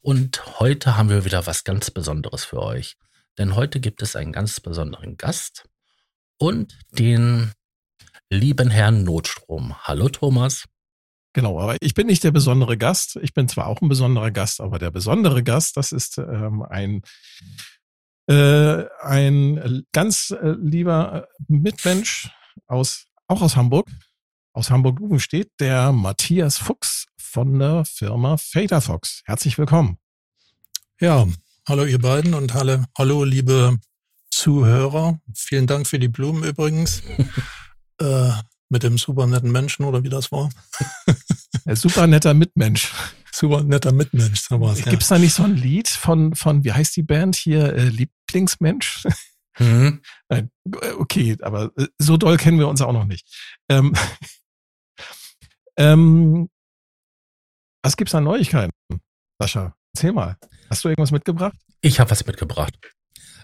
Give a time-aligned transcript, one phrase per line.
[0.00, 2.96] und heute haben wir wieder was ganz Besonderes für euch.
[3.38, 5.68] Denn heute gibt es einen ganz besonderen Gast
[6.38, 7.52] und den
[8.30, 9.76] lieben Herrn Notstrom.
[9.82, 10.64] Hallo Thomas.
[11.32, 13.16] Genau, aber ich bin nicht der besondere Gast.
[13.22, 17.02] Ich bin zwar auch ein besonderer Gast, aber der besondere Gast, das ist ähm, ein,
[18.28, 22.30] äh, ein ganz äh, lieber Mitmensch
[22.66, 23.88] aus, auch aus Hamburg,
[24.52, 29.22] aus Hamburg-Lugenstedt, der Matthias Fuchs von der Firma Fader Fox.
[29.26, 29.98] Herzlich willkommen.
[31.00, 31.26] Ja,
[31.68, 33.76] hallo ihr beiden und hallo, hallo liebe
[34.30, 35.20] Zuhörer.
[35.34, 37.02] Vielen Dank für die Blumen übrigens.
[38.00, 38.32] äh,
[38.70, 40.50] mit dem super netten Menschen oder wie das war.
[41.64, 42.92] Ein super netter Mitmensch.
[43.30, 44.40] Super netter Mitmensch.
[44.40, 44.90] So war's, ja.
[44.90, 47.88] Gibt es da nicht so ein Lied von, von, wie heißt die Band hier, äh,
[47.88, 49.06] Lieblingsmensch?
[49.60, 50.02] Mhm.
[50.28, 50.52] Nein,
[50.98, 53.26] okay, aber äh, so doll kennen wir uns auch noch nicht.
[53.68, 53.92] Ähm,
[55.76, 56.48] ähm,
[57.88, 58.70] was gibt's an Neuigkeiten,
[59.40, 59.74] Sascha?
[59.94, 60.36] Erzähl mal.
[60.68, 61.56] Hast du irgendwas mitgebracht?
[61.80, 62.78] Ich habe was mitgebracht.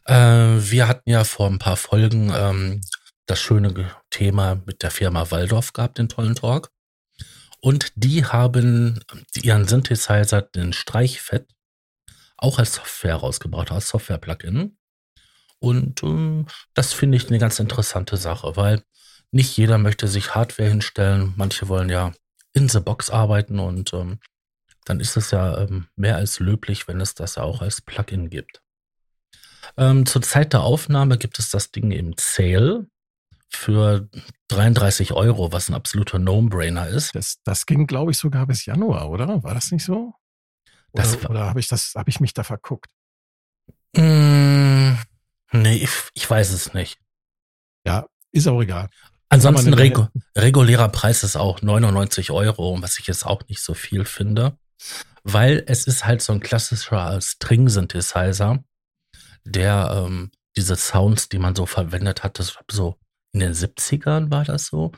[0.04, 2.82] Äh, wir hatten ja vor ein paar Folgen ähm,
[3.24, 6.70] das schöne Thema mit der Firma Waldorf gehabt, den tollen Talk.
[7.62, 9.00] Und die haben
[9.34, 11.50] ihren Synthesizer, den Streichfett,
[12.36, 14.76] auch als Software rausgebracht, als Software-Plugin.
[15.58, 18.82] Und ähm, das finde ich eine ganz interessante Sache, weil
[19.30, 21.32] nicht jeder möchte sich Hardware hinstellen.
[21.38, 22.12] Manche wollen ja
[22.52, 24.18] in the Box arbeiten und ähm,
[24.84, 28.62] dann ist es ja ähm, mehr als löblich, wenn es das auch als Plugin gibt.
[29.76, 32.86] Ähm, zur Zeit der Aufnahme gibt es das Ding im Sale
[33.48, 34.08] für
[34.48, 37.14] 33 Euro, was ein absoluter No-Brainer ist.
[37.14, 39.42] Das, das ging, glaube ich, sogar bis Januar, oder?
[39.42, 40.14] War das nicht so?
[40.92, 42.90] Oder, oder habe ich das, habe ich mich da verguckt?
[43.96, 44.94] Mm,
[45.52, 46.98] nee, ich, ich weiß es nicht.
[47.86, 48.88] Ja, ist auch egal.
[49.28, 54.04] Ansonsten regu regulärer Preis ist auch 99 Euro, was ich jetzt auch nicht so viel
[54.04, 54.56] finde,
[55.22, 58.62] weil es ist halt so ein klassischer String-Synthesizer,
[59.44, 62.98] der ähm, diese Sounds, die man so verwendet hat, das war so
[63.32, 64.92] in den 70ern war das so,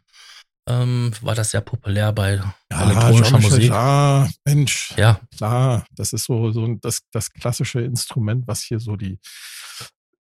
[0.69, 3.71] ähm, war das sehr populär bei ja, elektronischer Musik.
[3.71, 4.93] Ja, Mensch.
[4.97, 5.21] Ja.
[5.37, 9.19] Klar, das ist so, so das, das klassische Instrument, was hier so die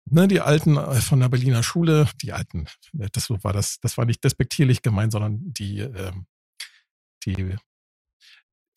[0.06, 2.68] ne, die alten äh, von der Berliner Schule, die alten,
[2.98, 6.26] äh, das war das, das war nicht despektierlich gemeint, sondern die, ähm,
[7.26, 7.56] die,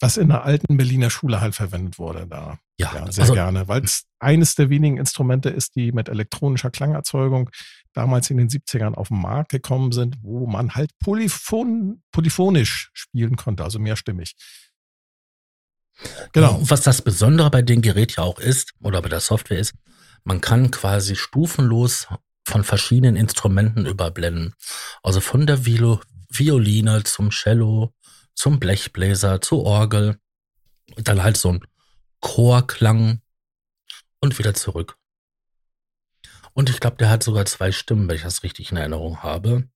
[0.01, 2.59] was in der alten Berliner Schule halt verwendet wurde da.
[2.79, 6.71] Ja, ja sehr also, gerne, weil es eines der wenigen Instrumente ist, die mit elektronischer
[6.71, 7.51] Klangerzeugung
[7.93, 13.37] damals in den 70ern auf den Markt gekommen sind, wo man halt polyphon, polyphonisch spielen
[13.37, 14.37] konnte, also mehrstimmig.
[16.33, 16.61] Genau.
[16.63, 19.75] Was das Besondere bei dem Gerät ja auch ist, oder bei der Software ist,
[20.23, 22.07] man kann quasi stufenlos
[22.47, 24.55] von verschiedenen Instrumenten überblenden.
[25.03, 26.01] Also von der Vilo
[26.31, 27.95] Violine zum Cello,
[28.39, 30.19] zum Blechbläser, zur Orgel.
[30.97, 31.61] Dann halt so ein
[32.21, 33.21] Chorklang
[34.21, 34.97] und wieder zurück.
[36.53, 39.69] Und ich glaube, der hat sogar zwei Stimmen, wenn ich das richtig in Erinnerung habe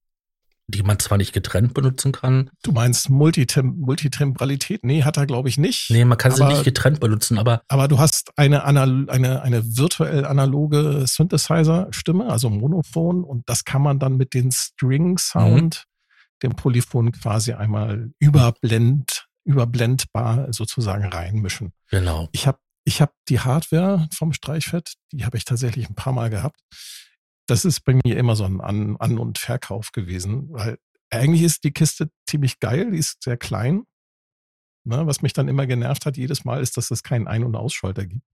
[0.69, 2.51] die man zwar nicht getrennt benutzen kann.
[2.63, 4.85] Du meinst Multitem Multitemporalität?
[4.85, 5.91] Nee, hat er glaube ich nicht.
[5.91, 7.63] Nee, man kann aber, sie nicht getrennt benutzen, aber.
[7.69, 13.83] Aber du hast eine, Anal eine, eine virtuell analoge Synthesizer-Stimme, also Monophon, und das kann
[13.83, 15.92] man dann mit den String-Sound, mhm.
[16.43, 21.73] Dem Polyphon quasi einmal überblend, überblendbar sozusagen reinmischen.
[21.91, 22.29] Genau.
[22.33, 26.31] Ich habe ich hab die Hardware vom Streichfett, die habe ich tatsächlich ein paar Mal
[26.31, 26.61] gehabt
[27.47, 30.79] das ist bei mir immer so ein An-, An und Verkauf gewesen, weil
[31.11, 33.85] eigentlich ist die Kiste ziemlich geil, die ist sehr klein.
[34.85, 37.55] Ne, was mich dann immer genervt hat jedes Mal, ist, dass es keinen Ein- und
[37.55, 38.25] Ausschalter gibt.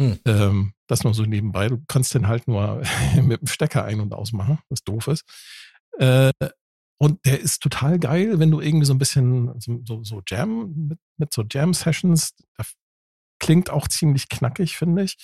[0.00, 0.18] Hm.
[0.24, 1.68] Ähm, das nur so nebenbei.
[1.68, 2.82] Du kannst den halt nur
[3.22, 5.24] mit dem Stecker ein- und ausmachen, was doof ist.
[5.98, 6.32] Äh,
[7.02, 10.98] und der ist total geil, wenn du irgendwie so ein bisschen so, so, Jam, mit,
[11.16, 12.34] mit so Jam-Sessions,
[13.38, 15.16] klingt auch ziemlich knackig, finde ich.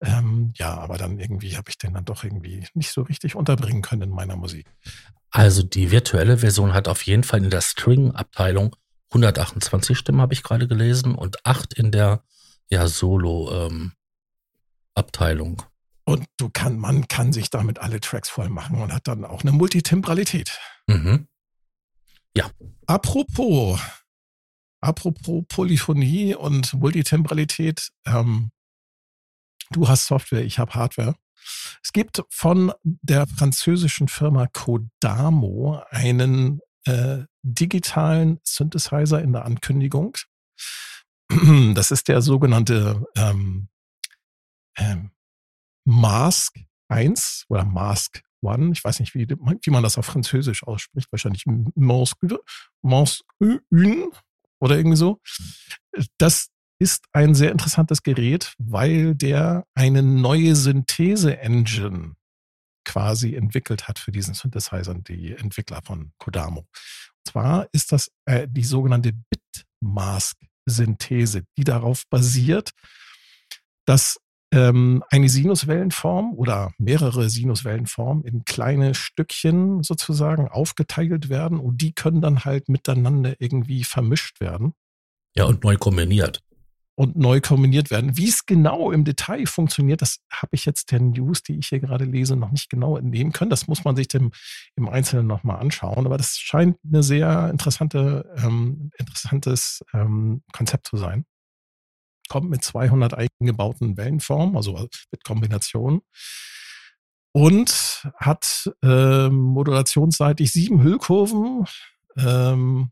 [0.00, 3.80] Ähm, ja, aber dann irgendwie habe ich den dann doch irgendwie nicht so richtig unterbringen
[3.80, 4.66] können in meiner Musik.
[5.30, 8.74] Also die virtuelle Version hat auf jeden Fall in der String-Abteilung
[9.10, 12.24] 128 Stimmen, habe ich gerade gelesen, und 8 in der
[12.70, 15.62] ja, Solo-Abteilung.
[15.62, 15.68] Ähm,
[16.04, 19.42] und du kann, man kann sich damit alle Tracks voll machen und hat dann auch
[19.42, 20.58] eine Multitemporalität.
[20.88, 21.28] Mhm.
[22.34, 22.50] Ja.
[22.86, 23.78] Apropos
[24.80, 28.50] apropos Polyphonie und Multitemporalität, ähm,
[29.70, 31.14] du hast Software, ich habe Hardware.
[31.82, 40.16] Es gibt von der französischen Firma Codamo einen äh, digitalen Synthesizer in der Ankündigung.
[41.74, 43.68] Das ist der sogenannte ähm,
[44.78, 45.10] ähm,
[45.84, 46.58] Mask
[46.88, 48.70] 1 oder Mask One.
[48.72, 51.10] Ich weiß nicht, wie, wie man das auf Französisch ausspricht.
[51.10, 51.44] Wahrscheinlich
[51.74, 52.16] Mask,
[52.82, 54.10] Mask Une
[54.60, 55.20] oder irgendwie so.
[56.18, 56.48] Das
[56.78, 62.14] ist ein sehr interessantes Gerät, weil der eine neue Synthese-Engine
[62.84, 66.60] quasi entwickelt hat für diesen Synthesizer, die Entwickler von Kodamo.
[66.60, 69.12] Und zwar ist das äh, die sogenannte
[69.82, 72.70] Bitmask-Synthese, die darauf basiert,
[73.84, 74.18] dass
[74.52, 82.20] ähm, eine Sinuswellenform oder mehrere Sinuswellenformen in kleine Stückchen sozusagen aufgeteilt werden und die können
[82.20, 84.72] dann halt miteinander irgendwie vermischt werden.
[85.36, 86.40] Ja, und neu kombiniert.
[86.94, 88.16] Und neu kombiniert werden.
[88.16, 91.78] Wie es genau im Detail funktioniert, das habe ich jetzt der News, die ich hier
[91.78, 93.50] gerade lese, noch nicht genau entnehmen können.
[93.50, 94.32] Das muss man sich dem,
[94.74, 96.06] im Einzelnen nochmal anschauen.
[96.06, 101.24] Aber das scheint eine sehr interessante, ähm, interessantes ähm, Konzept zu sein
[102.28, 106.02] kommt mit 200 eingebauten Wellenformen, also mit Kombination.
[107.32, 111.66] Und hat äh, modulationsseitig sieben Hüllkurven,
[112.16, 112.90] ähm,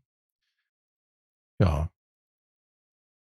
[1.59, 1.89] ja,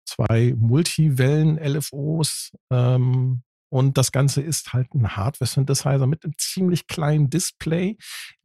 [0.05, 3.43] zwei Multivellen-LFOs ähm,
[3.73, 7.97] und das Ganze ist halt ein Hardware-Synthesizer mit einem ziemlich kleinen Display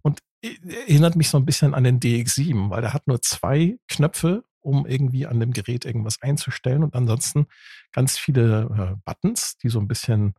[0.03, 4.44] und erinnert mich so ein bisschen an den DX7, weil der hat nur zwei Knöpfe
[4.60, 7.46] um irgendwie an dem Gerät irgendwas einzustellen und ansonsten
[7.93, 10.34] ganz viele äh, Buttons, die so ein bisschen,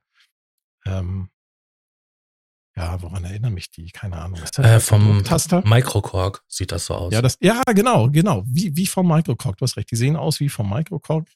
[0.86, 1.30] ähm,
[2.76, 3.90] ja, woran erinnern mich die?
[3.92, 4.42] Keine Ahnung.
[4.42, 5.64] Ist das äh, vom Taster?
[5.66, 7.14] Microcorg sieht das so aus.
[7.14, 8.44] Ja, das, ja, genau, genau.
[8.46, 9.58] Wie, wie vom Microcorg.
[9.58, 9.92] Du hast recht.
[9.92, 11.28] Die sehen aus wie vom Microcorg.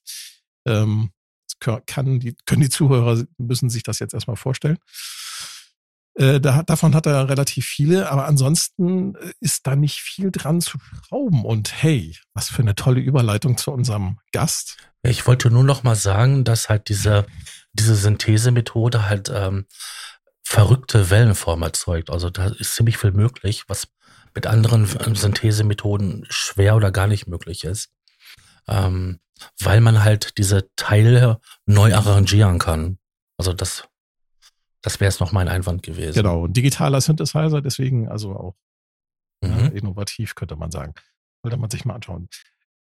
[0.65, 1.11] Ähm,
[1.59, 4.77] kann die, können die Zuhörer, müssen sich das jetzt erstmal vorstellen.
[6.15, 10.61] Äh, da, davon hat er relativ viele, aber ansonsten äh, ist da nicht viel dran
[10.61, 11.43] zu schrauben.
[11.43, 14.77] Und hey, was für eine tolle Überleitung zu unserem Gast.
[15.01, 17.25] Ich wollte nur noch mal sagen, dass halt diese,
[17.73, 19.65] diese Synthesemethode halt ähm,
[20.43, 22.11] verrückte Wellenform erzeugt.
[22.11, 23.87] Also da ist ziemlich viel möglich, was
[24.35, 27.89] mit anderen ähm, Synthesemethoden schwer oder gar nicht möglich ist.
[28.67, 29.19] Ähm,
[29.59, 32.97] weil man halt diese Teile neu arrangieren kann.
[33.37, 33.85] Also das
[34.83, 36.13] das wäre es noch mein Einwand gewesen.
[36.13, 38.55] Genau, digitaler Synthesizer, deswegen also auch
[39.41, 39.51] mhm.
[39.51, 40.93] äh, innovativ, könnte man sagen.
[41.41, 42.29] Sollte man sich mal anschauen.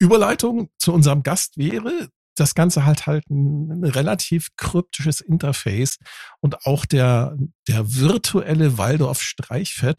[0.01, 5.99] Überleitung zu unserem Gast wäre, das Ganze halt halt ein, ein relativ kryptisches Interface
[6.41, 7.37] und auch der,
[7.69, 9.99] der virtuelle Waldorf-Streichfett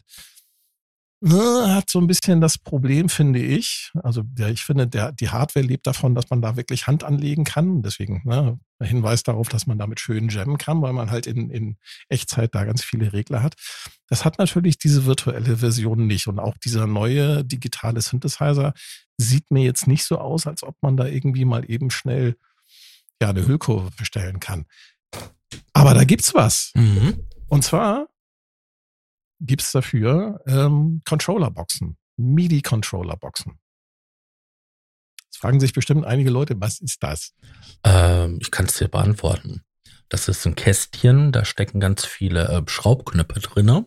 [1.30, 3.92] hat so ein bisschen das Problem, finde ich.
[4.02, 7.44] Also der, ich finde, der, die Hardware lebt davon, dass man da wirklich Hand anlegen
[7.44, 7.82] kann.
[7.82, 11.76] Deswegen ne, Hinweis darauf, dass man damit schön jammen kann, weil man halt in, in
[12.08, 13.54] Echtzeit da ganz viele Regler hat.
[14.08, 16.26] Das hat natürlich diese virtuelle Version nicht.
[16.26, 18.74] Und auch dieser neue digitale Synthesizer
[19.16, 22.36] sieht mir jetzt nicht so aus, als ob man da irgendwie mal eben schnell
[23.20, 24.66] ja eine Hüllkurve bestellen kann.
[25.72, 26.72] Aber da gibt's was.
[26.74, 27.28] Mhm.
[27.48, 28.08] Und zwar
[29.44, 33.58] gibt es dafür ähm, Controller-Boxen, MIDI-Controller-Boxen.
[35.24, 37.34] Jetzt fragen sich bestimmt einige Leute, was ist das?
[37.84, 39.62] Ähm, ich kann es dir beantworten.
[40.08, 43.86] Das ist ein Kästchen, da stecken ganz viele äh, Schraubknöpfe drinne.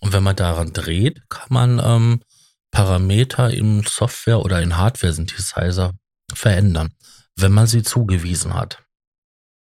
[0.00, 2.22] Und wenn man daran dreht, kann man ähm,
[2.70, 5.92] Parameter im Software- oder in Hardware-Synthesizer
[6.32, 6.94] verändern,
[7.36, 8.82] wenn man sie zugewiesen hat.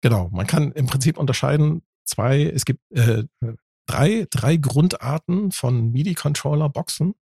[0.01, 3.23] Genau, man kann im Prinzip unterscheiden zwei, es gibt äh,
[3.87, 7.15] drei, drei Grundarten von MIDI-Controller-Boxen.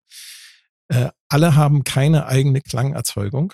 [0.88, 3.52] Äh, alle haben keine eigene Klangerzeugung.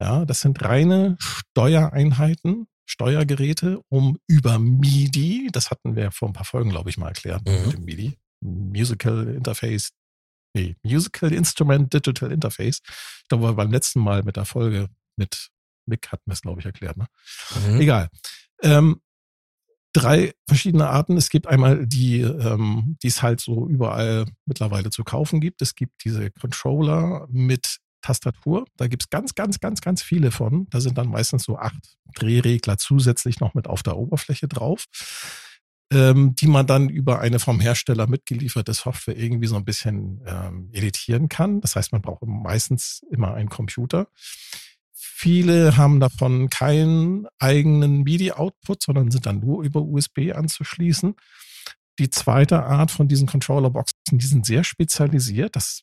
[0.00, 6.44] Ja, das sind reine Steuereinheiten, Steuergeräte, um über MIDI, das hatten wir vor ein paar
[6.44, 7.64] Folgen, glaube ich, mal erklärt, mhm.
[7.64, 9.90] mit dem MIDI, Musical Interface,
[10.54, 12.80] nee, Musical Instrument Digital Interface.
[13.22, 15.50] Ich glaube, beim letzten Mal mit der Folge mit
[15.86, 16.96] Mick hatten wir es, glaube ich, erklärt.
[16.96, 17.06] Ne?
[17.68, 17.80] Mhm.
[17.80, 18.08] Egal.
[18.62, 19.00] Ähm,
[19.94, 21.16] drei verschiedene Arten.
[21.16, 25.62] Es gibt einmal die, ähm, die es halt so überall mittlerweile zu kaufen gibt.
[25.62, 28.66] Es gibt diese Controller mit Tastatur.
[28.76, 30.66] Da gibt es ganz, ganz, ganz, ganz viele von.
[30.68, 34.84] Da sind dann meistens so acht Drehregler zusätzlich noch mit auf der Oberfläche drauf,
[35.90, 40.70] ähm, die man dann über eine vom Hersteller mitgelieferte Software irgendwie so ein bisschen ähm,
[40.72, 41.60] editieren kann.
[41.60, 44.08] Das heißt, man braucht meistens immer einen Computer.
[45.24, 51.14] Viele haben davon keinen eigenen MIDI-Output, sondern sind dann nur über USB anzuschließen.
[51.98, 55.56] Die zweite Art von diesen Controller-Boxen, die sind sehr spezialisiert.
[55.56, 55.80] Das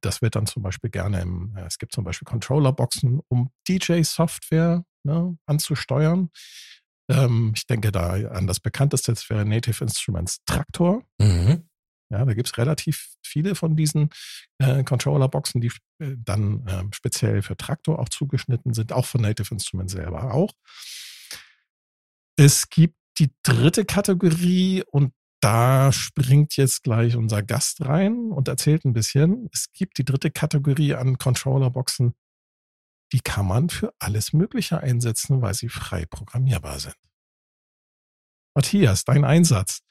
[0.00, 4.84] das wird dann zum Beispiel gerne im, äh, es gibt zum Beispiel Controllerboxen, um DJ-Software
[5.02, 6.30] ne, anzusteuern.
[7.10, 11.02] Ähm, ich denke da an das bekannteste, wäre Native Instruments Traktor.
[11.18, 11.65] Mhm.
[12.10, 14.10] Ja, da gibt es relativ viele von diesen
[14.58, 19.52] äh, Controller-Boxen, die äh, dann äh, speziell für Traktor auch zugeschnitten sind, auch von Native
[19.52, 20.52] Instruments selber auch.
[22.36, 28.84] Es gibt die dritte Kategorie und da springt jetzt gleich unser Gast rein und erzählt
[28.84, 29.48] ein bisschen.
[29.52, 32.14] Es gibt die dritte Kategorie an Controller-Boxen,
[33.12, 36.96] die kann man für alles Mögliche einsetzen, weil sie frei programmierbar sind.
[38.54, 39.82] Matthias, dein Einsatz.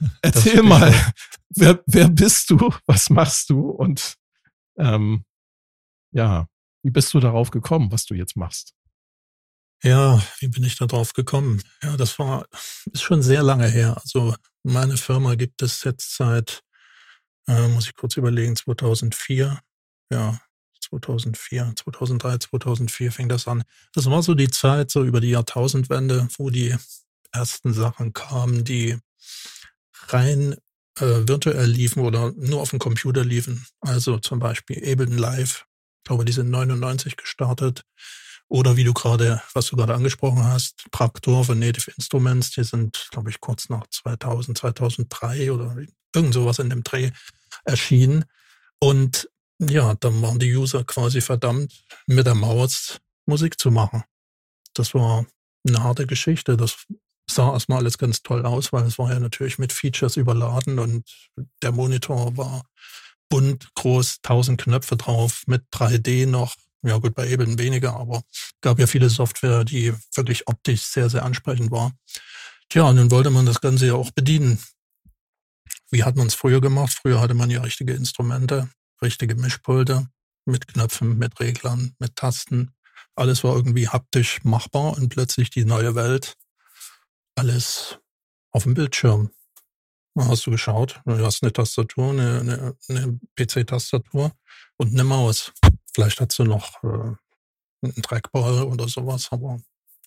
[0.22, 0.92] Erzähl mal,
[1.50, 4.16] wer, wer bist du, was machst du und
[4.78, 5.24] ähm,
[6.12, 6.46] ja,
[6.82, 8.74] wie bist du darauf gekommen, was du jetzt machst?
[9.82, 11.62] Ja, wie bin ich da drauf gekommen?
[11.82, 12.46] Ja, das war,
[12.92, 13.96] ist schon sehr lange her.
[14.02, 16.62] Also meine Firma gibt es jetzt seit,
[17.46, 19.58] äh, muss ich kurz überlegen, 2004.
[20.12, 20.38] Ja,
[20.80, 23.62] 2004, 2003, 2004 fing das an.
[23.94, 26.76] Das war so die Zeit, so über die Jahrtausendwende, wo die
[27.32, 28.98] ersten Sachen kamen, die
[30.08, 30.56] rein
[30.98, 33.66] äh, virtuell liefen oder nur auf dem Computer liefen.
[33.80, 35.66] Also zum Beispiel Ableton Live.
[35.98, 37.84] Ich glaube, die sind 99 gestartet.
[38.48, 43.08] Oder wie du gerade, was du gerade angesprochen hast, Traktor von Native Instruments, die sind,
[43.12, 45.76] glaube ich, kurz nach 2000, 2003 oder
[46.12, 47.12] irgend sowas in dem Dreh
[47.64, 48.24] erschienen.
[48.80, 49.30] Und
[49.60, 54.02] ja, dann waren die User quasi verdammt, mit der Maus Musik zu machen.
[54.74, 55.26] Das war
[55.68, 56.56] eine harte Geschichte.
[56.56, 56.86] Das
[57.32, 61.08] sah erstmal alles ganz toll aus, weil es war ja natürlich mit Features überladen und
[61.62, 62.64] der Monitor war
[63.28, 68.22] bunt, groß, tausend Knöpfe drauf, mit 3D noch, ja gut, bei Ableton weniger, aber
[68.60, 71.92] gab ja viele Software, die wirklich optisch sehr, sehr ansprechend war.
[72.68, 74.58] Tja, und nun wollte man das Ganze ja auch bedienen.
[75.90, 76.92] Wie hat man es früher gemacht?
[77.00, 78.68] Früher hatte man ja richtige Instrumente,
[79.02, 80.08] richtige Mischpulte
[80.44, 82.72] mit Knöpfen, mit Reglern, mit Tasten.
[83.14, 86.36] Alles war irgendwie haptisch machbar und plötzlich die neue Welt.
[87.40, 87.98] Alles
[88.50, 89.30] auf dem Bildschirm.
[90.14, 91.00] Hast du geschaut?
[91.06, 94.32] Du hast eine Tastatur, eine, eine, eine PC-Tastatur
[94.76, 95.50] und eine Maus.
[95.94, 97.14] Vielleicht hast du noch äh,
[97.82, 99.58] einen Trackball oder sowas, aber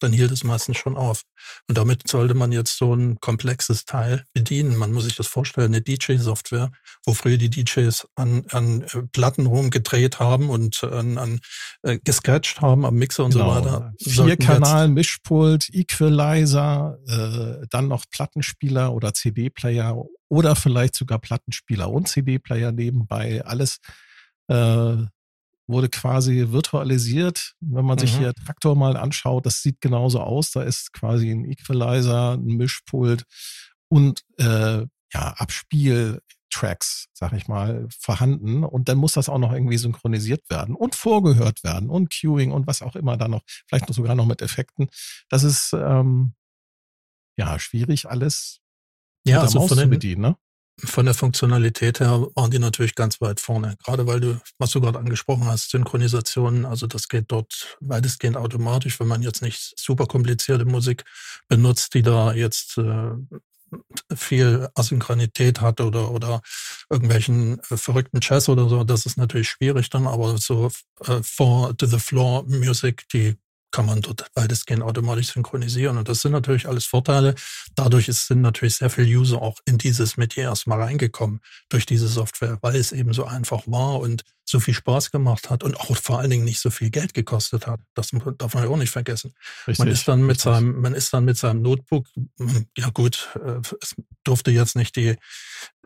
[0.03, 1.23] dann hielt es meistens schon auf.
[1.67, 4.77] Und damit sollte man jetzt so ein komplexes Teil bedienen.
[4.77, 6.71] Man muss sich das vorstellen, eine DJ-Software,
[7.05, 11.39] wo früher die DJs an, an äh, Platten rumgedreht haben und an, an
[11.83, 13.53] äh, gescratcht haben am Mixer und genau.
[13.53, 13.93] so weiter.
[13.99, 19.95] Vier Kanal, Mischpult, Equalizer, äh, dann noch Plattenspieler oder CD-Player
[20.29, 23.43] oder vielleicht sogar Plattenspieler und CD-Player nebenbei.
[23.45, 23.77] Alles
[24.47, 24.97] äh,
[25.67, 27.53] wurde quasi virtualisiert.
[27.59, 28.01] Wenn man mhm.
[28.01, 30.51] sich hier Traktor mal anschaut, das sieht genauso aus.
[30.51, 33.23] Da ist quasi ein Equalizer, ein Mischpult
[33.89, 38.63] und äh, ja, Abspieltracks, sag ich mal, vorhanden.
[38.63, 42.67] Und dann muss das auch noch irgendwie synchronisiert werden und vorgehört werden und Queuing und
[42.67, 44.89] was auch immer da noch, vielleicht noch sogar noch mit Effekten.
[45.29, 46.33] Das ist ähm,
[47.37, 48.59] ja schwierig, alles
[49.25, 50.37] ja, also von den, zu bedienen, ne?
[50.77, 53.75] Von der Funktionalität her waren die natürlich ganz weit vorne.
[53.83, 58.99] Gerade weil du, was du gerade angesprochen hast, Synchronisation, also das geht dort weitestgehend automatisch,
[58.99, 61.03] wenn man jetzt nicht super komplizierte Musik
[61.47, 63.11] benutzt, die da jetzt äh,
[64.15, 66.41] viel Asynchronität hat oder, oder
[66.89, 70.69] irgendwelchen äh, verrückten Jazz oder so, das ist natürlich schwierig dann, aber so
[71.05, 73.35] äh, for to the floor Music, die
[73.73, 75.97] kann man dort weitestgehend automatisch synchronisieren.
[75.97, 77.35] Und das sind natürlich alles Vorteile.
[77.75, 82.07] Dadurch ist, sind natürlich sehr viele User auch in dieses Metier erstmal reingekommen durch diese
[82.07, 85.97] Software, weil es eben so einfach war und so viel Spaß gemacht hat und auch
[85.97, 87.79] vor allen Dingen nicht so viel Geld gekostet hat.
[87.95, 89.33] Das darf man ja auch nicht vergessen.
[89.67, 90.43] Richtig, man ist dann mit richtig.
[90.43, 92.05] seinem, man ist dann mit seinem Notebook,
[92.77, 95.15] ja gut, äh, es durfte jetzt nicht die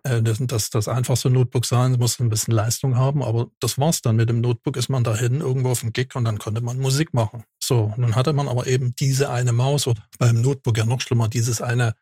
[0.08, 4.16] äh, das, das einfachste Notebook sein, muss ein bisschen Leistung haben, aber das war's dann.
[4.16, 7.14] Mit dem Notebook ist man dahin irgendwo auf dem Gig und dann konnte man Musik
[7.14, 7.44] machen.
[7.68, 11.28] So, nun hatte man aber eben diese eine Maus oder beim Notebook ja noch schlimmer,
[11.28, 11.96] dieses eine,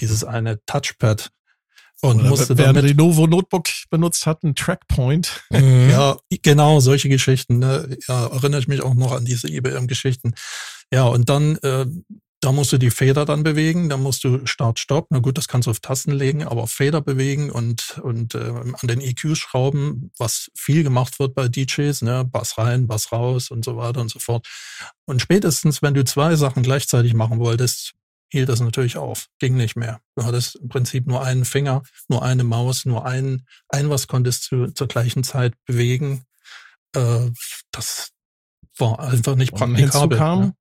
[0.00, 1.30] dieses eine Touchpad.
[2.02, 5.44] Und oder musste wer damit, Lenovo Notebook benutzt hat, ein Trackpoint.
[5.50, 5.88] Mhm.
[5.88, 7.60] Ja, genau, solche Geschichten.
[7.60, 7.96] Ne?
[8.08, 10.34] Ja, erinnere ich mich auch noch an diese IBM-Geschichten.
[10.92, 11.86] Ja, und dann äh,
[12.44, 15.06] da musst du die Feder dann bewegen, da musst du Start, Stopp.
[15.08, 18.76] Na gut, das kannst du auf Tasten legen, aber Feder bewegen und, und äh, an
[18.86, 22.22] den EQ schrauben, was viel gemacht wird bei DJs, ne?
[22.30, 24.46] Bass rein, Bass raus und so weiter und so fort.
[25.06, 27.94] Und spätestens, wenn du zwei Sachen gleichzeitig machen wolltest,
[28.28, 30.00] hielt das natürlich auf, ging nicht mehr.
[30.14, 34.52] Du hattest im Prinzip nur einen Finger, nur eine Maus, nur ein, ein was konntest
[34.52, 36.26] du zur gleichen Zeit bewegen.
[36.94, 37.30] Äh,
[37.70, 38.10] das
[38.76, 40.18] war einfach nicht praktikabel.
[40.18, 40.54] Ne?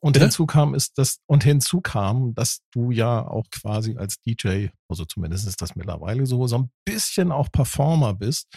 [0.00, 0.26] Und Bitte?
[0.26, 5.04] hinzu kam ist das, und hinzu kam, dass du ja auch quasi als DJ, also
[5.04, 8.48] zumindest ist das mittlerweile so, so ein bisschen auch Performer bist.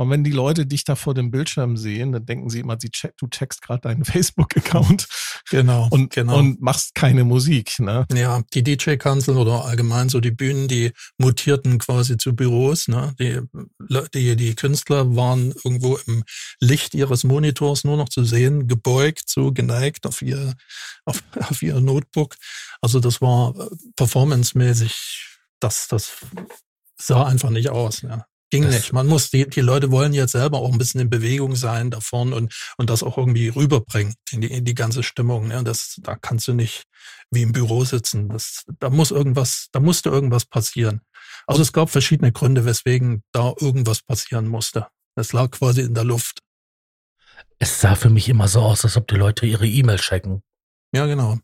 [0.00, 2.88] Und wenn die Leute dich da vor dem Bildschirm sehen, dann denken sie immer, sie
[2.88, 5.06] check, du checkst gerade deinen Facebook-Account.
[5.50, 5.88] Genau.
[5.90, 6.38] Und, genau.
[6.38, 7.78] und machst keine Musik.
[7.80, 8.06] Ne?
[8.14, 12.88] Ja, die DJ-Kanzel oder allgemein so die Bühnen, die mutierten quasi zu Büros.
[12.88, 13.14] Ne?
[13.20, 13.40] Die,
[14.14, 16.24] die, die Künstler waren irgendwo im
[16.60, 20.54] Licht ihres Monitors nur noch zu sehen, gebeugt, so geneigt auf ihr,
[21.04, 22.36] auf, auf ihr Notebook.
[22.80, 25.29] Also das war äh, performancemäßig,
[25.60, 26.12] das, das
[26.96, 28.02] sah einfach nicht aus.
[28.02, 28.26] Ja.
[28.50, 28.92] Ging das nicht.
[28.92, 32.32] Man muss, die, die Leute wollen jetzt selber auch ein bisschen in Bewegung sein davon
[32.32, 35.48] und, und das auch irgendwie rüberbringen in die, in die ganze Stimmung.
[35.48, 35.62] Ne?
[35.62, 36.84] Das, da kannst du nicht
[37.30, 38.28] wie im Büro sitzen.
[38.28, 41.02] Das, da muss irgendwas, da musste irgendwas passieren.
[41.46, 44.88] Also es gab verschiedene Gründe, weswegen da irgendwas passieren musste.
[45.14, 46.40] Es lag quasi in der Luft.
[47.58, 50.42] Es sah für mich immer so aus, als ob die Leute ihre E-Mail checken.
[50.92, 51.38] Ja, genau.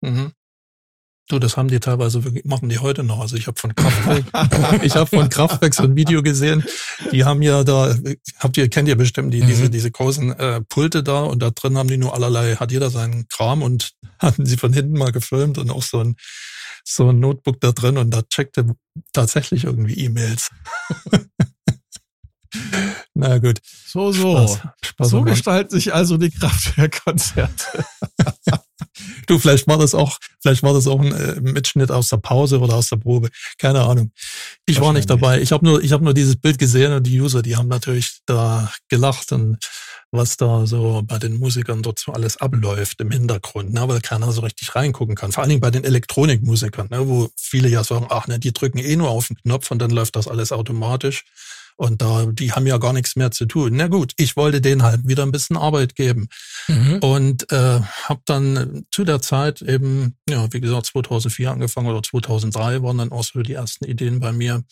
[0.00, 0.32] Mhm.
[1.28, 3.20] Du, das haben die teilweise wirklich, machen die heute noch.
[3.20, 4.24] Also ich habe von Kraftwerk,
[4.82, 6.64] ich habe von Kraftwerk so ein Video gesehen.
[7.12, 7.94] Die haben ja da,
[8.38, 9.46] habt ihr, kennt ihr bestimmt die, mhm.
[9.46, 12.90] diese, diese großen äh, Pulte da und da drin haben die nur allerlei, hat jeder
[12.90, 16.16] seinen Kram und hatten sie von hinten mal gefilmt und auch so ein,
[16.84, 18.74] so ein Notebook da drin und da checkte
[19.12, 20.50] tatsächlich irgendwie E-Mails.
[23.14, 23.60] Na gut.
[23.86, 24.46] So, so.
[24.46, 27.84] Spaß, Spaß so gestalten sich also die Kraftwerkkonzerte.
[29.32, 32.60] Du, vielleicht war das auch, vielleicht war das auch ein äh, Mitschnitt aus der Pause
[32.60, 33.30] oder aus der Probe.
[33.58, 34.12] Keine Ahnung.
[34.66, 35.40] Ich war nicht dabei.
[35.40, 38.20] Ich habe nur, ich habe nur dieses Bild gesehen und die User, die haben natürlich
[38.26, 39.58] da gelacht und
[40.12, 44.30] was da so bei den Musikern dort so alles abläuft im Hintergrund, ne, weil keiner
[44.30, 45.32] so richtig reingucken kann.
[45.32, 48.78] Vor allen Dingen bei den Elektronikmusikern, ne, wo viele ja sagen, ach ne, die drücken
[48.78, 51.24] eh nur auf den Knopf und dann läuft das alles automatisch.
[51.76, 53.72] Und da, die haben ja gar nichts mehr zu tun.
[53.74, 56.28] Na gut, ich wollte denen halt wieder ein bisschen Arbeit geben.
[56.68, 56.98] Mhm.
[57.00, 62.82] Und äh, habe dann zu der Zeit eben, ja, wie gesagt, 2004 angefangen oder 2003
[62.82, 64.62] waren dann auch so die ersten Ideen bei mir,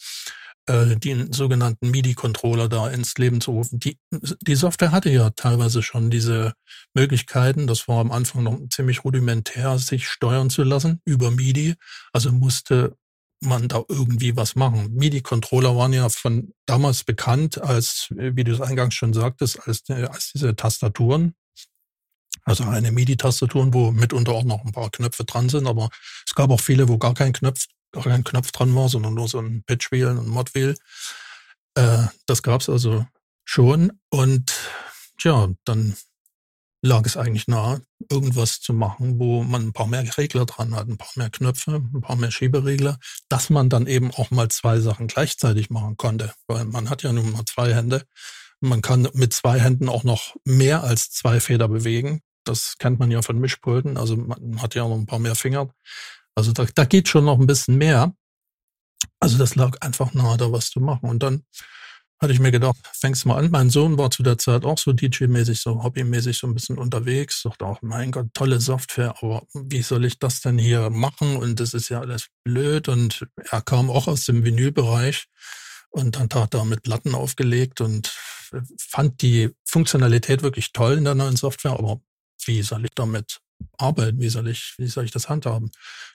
[0.67, 3.81] äh, die sogenannten MIDI-Controller da ins Leben zu rufen.
[3.81, 3.99] Die,
[4.41, 6.53] die Software hatte ja teilweise schon diese
[6.95, 7.67] Möglichkeiten.
[7.67, 11.75] Das war am Anfang noch ziemlich rudimentär, sich steuern zu lassen über MIDI.
[12.13, 12.97] Also musste
[13.41, 14.95] man da irgendwie was machen.
[14.95, 20.33] MIDI-Controller waren ja von damals bekannt als, wie du es eingangs schon sagtest, als, als
[20.33, 21.35] diese Tastaturen.
[22.45, 25.91] Also eine MIDI-Tastaturen, wo mitunter auch noch ein paar Knöpfe dran sind, aber
[26.27, 29.29] es gab auch viele, wo gar kein Knopf, gar kein Knopf dran war, sondern nur
[29.29, 30.77] so ein Pitch-Wheel, ein Mod-Wheel.
[31.75, 33.07] Äh, das gab's also
[33.45, 33.93] schon.
[34.11, 34.53] Und
[35.23, 35.97] ja, dann
[36.83, 40.89] lag es eigentlich nahe, irgendwas zu machen, wo man ein paar mehr Regler dran hat,
[40.89, 44.81] ein paar mehr Knöpfe, ein paar mehr Schieberegler, dass man dann eben auch mal zwei
[44.81, 46.33] Sachen gleichzeitig machen konnte.
[46.47, 48.05] Weil man hat ja nun mal zwei Hände.
[48.61, 52.21] Man kann mit zwei Händen auch noch mehr als zwei Feder bewegen.
[52.45, 53.97] Das kennt man ja von Mischpulten.
[53.97, 55.73] Also man hat ja noch ein paar mehr Finger.
[56.35, 58.15] Also da, da geht schon noch ein bisschen mehr.
[59.19, 61.11] Also das lag einfach nahe, da was zu machen.
[61.11, 61.45] Und dann
[62.21, 63.51] hatte ich mir gedacht, fängst mal an.
[63.51, 67.43] Mein Sohn war zu der Zeit auch so DJ-mäßig, so hobbymäßig so ein bisschen unterwegs.
[67.43, 71.37] Dachte auch, mein Gott, tolle Software, aber wie soll ich das denn hier machen?
[71.37, 72.89] Und das ist ja alles blöd.
[72.89, 75.27] Und er kam auch aus dem Vinylbereich
[75.91, 78.09] und dann hat er mit Platten aufgelegt und
[78.79, 82.01] fand die Funktionalität wirklich toll in der neuen Software, aber
[82.45, 83.41] wie soll ich damit
[83.77, 84.21] arbeiten?
[84.21, 85.71] Wie soll ich, wie soll ich das handhaben?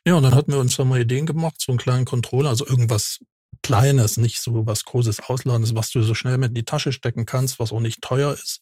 [0.06, 2.66] Ja, und dann hatten wir uns da mal Ideen gemacht, so einen kleinen Controller, also
[2.66, 3.20] irgendwas
[3.66, 7.26] Kleines, nicht so was Großes Ausladendes, was du so schnell mit in die Tasche stecken
[7.26, 8.62] kannst, was auch nicht teuer ist,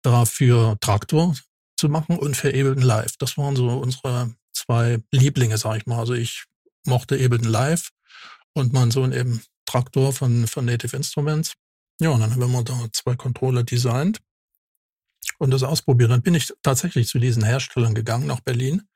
[0.00, 1.34] dafür Traktor
[1.76, 3.18] zu machen und für Ableton Live.
[3.18, 5.98] Das waren so unsere zwei Lieblinge, sag ich mal.
[5.98, 6.44] Also ich
[6.86, 7.90] mochte Ableton Live
[8.54, 11.52] und mein Sohn eben Traktor von, von Native Instruments.
[12.00, 14.18] Ja, und dann haben wir da zwei Controller designt
[15.36, 16.10] und das ausprobiert.
[16.10, 18.88] Dann bin ich tatsächlich zu diesen Herstellern gegangen nach Berlin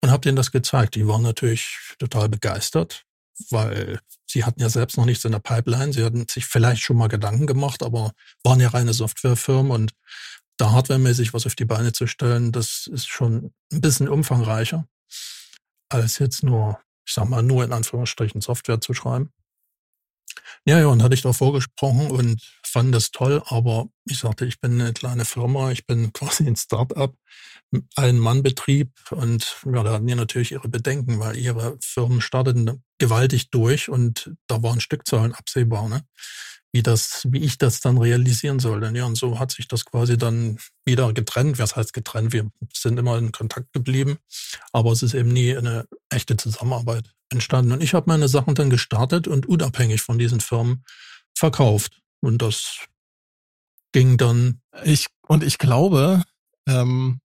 [0.00, 0.94] und habe denen das gezeigt.
[0.94, 3.04] Die waren natürlich total begeistert
[3.50, 5.92] weil sie hatten ja selbst noch nichts in der Pipeline.
[5.92, 8.12] Sie hatten sich vielleicht schon mal Gedanken gemacht, aber
[8.44, 9.92] waren ja reine Softwarefirmen und
[10.60, 14.86] da hardwaremäßig was auf die Beine zu stellen, das ist schon ein bisschen umfangreicher,
[15.88, 19.32] als jetzt nur, ich sag mal, nur in Anführungsstrichen Software zu schreiben.
[20.66, 24.60] Ja, ja, und hatte ich da vorgesprochen und fand das toll, aber ich sagte, ich
[24.60, 27.14] bin eine kleine Firma, ich bin quasi ein Start-up,
[27.96, 33.88] Ein-Mann-Betrieb und ja, da hatten die natürlich ihre Bedenken, weil ihre Firmen starteten gewaltig durch
[33.88, 36.02] und da waren Stückzahlen absehbar, ne?
[36.72, 38.80] Wie das, wie ich das dann realisieren soll.
[38.80, 41.58] Denn ja, und so hat sich das quasi dann wieder getrennt.
[41.58, 42.32] Was heißt getrennt?
[42.32, 44.18] Wir sind immer in Kontakt geblieben,
[44.72, 47.72] aber es ist eben nie eine echte Zusammenarbeit entstanden.
[47.72, 50.84] Und ich habe meine Sachen dann gestartet und unabhängig von diesen Firmen
[51.34, 52.00] verkauft.
[52.20, 52.86] Und das
[53.92, 54.60] ging dann.
[54.84, 56.22] Ich, und ich glaube,
[56.68, 57.20] ähm,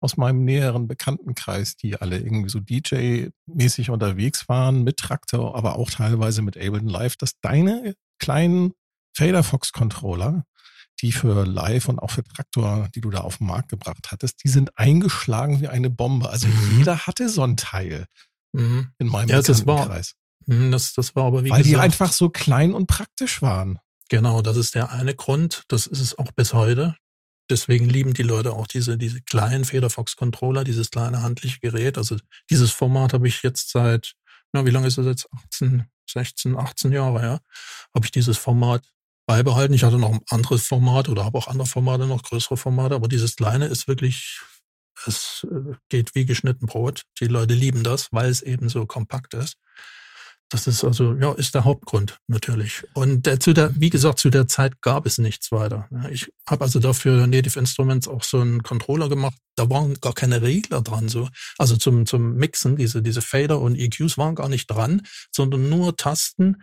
[0.00, 5.90] aus meinem näheren Bekanntenkreis, die alle irgendwie so DJ-mäßig unterwegs waren, mit Traktor, aber auch
[5.90, 8.72] teilweise mit Ableton Live, dass deine kleinen
[9.16, 10.44] Fader Fox Controller,
[11.00, 14.42] die für Live und auch für Traktor, die du da auf den Markt gebracht hattest,
[14.44, 16.30] die sind eingeschlagen wie eine Bombe.
[16.30, 16.78] Also mhm.
[16.78, 18.06] jeder hatte so ein Teil
[18.52, 18.90] mhm.
[18.98, 20.14] in meinem ja, das war, Kreis.
[20.46, 23.78] Mhm, das, das war aber wie Weil gesagt, die einfach so klein und praktisch waren.
[24.08, 25.64] Genau, das ist der eine Grund.
[25.68, 26.96] Das ist es auch bis heute.
[27.50, 31.98] Deswegen lieben die Leute auch diese, diese kleinen Federfox-Controller, dieses kleine handliche Gerät.
[31.98, 32.16] Also
[32.50, 34.14] dieses Format habe ich jetzt seit,
[34.54, 35.28] na, wie lange ist das jetzt?
[35.32, 37.40] 18, 16, 18 Jahre, ja.
[37.94, 38.82] Habe ich dieses Format
[39.26, 39.74] beibehalten.
[39.74, 43.08] Ich hatte noch ein anderes Format oder habe auch andere Formate, noch größere Formate, aber
[43.08, 44.40] dieses kleine ist wirklich,
[45.06, 47.02] es äh, geht wie geschnitten Brot.
[47.20, 49.56] Die Leute lieben das, weil es eben so kompakt ist.
[50.50, 52.84] Das ist also, ja, ist der Hauptgrund natürlich.
[52.94, 55.88] Und äh, zu der, wie gesagt, zu der Zeit gab es nichts weiter.
[56.10, 59.36] Ich habe also dafür Native Instruments auch so einen Controller gemacht.
[59.56, 61.28] Da waren gar keine Regler dran, so.
[61.58, 65.02] Also zum, zum Mixen, diese, diese Fader und EQs waren gar nicht dran,
[65.32, 66.62] sondern nur Tasten,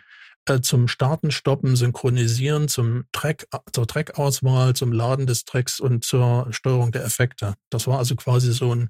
[0.62, 6.92] zum Starten, Stoppen, Synchronisieren, zum Track, zur Trackauswahl, zum Laden des Tracks und zur Steuerung
[6.92, 7.56] der Effekte.
[7.70, 8.90] Das war also quasi so ein,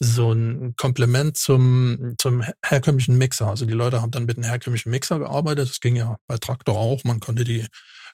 [0.00, 3.48] so ein Komplement zum, zum herkömmlichen Mixer.
[3.48, 5.68] Also die Leute haben dann mit einem herkömmlichen Mixer gearbeitet.
[5.68, 7.02] Das ging ja bei Traktor auch.
[7.04, 7.66] Man konnte die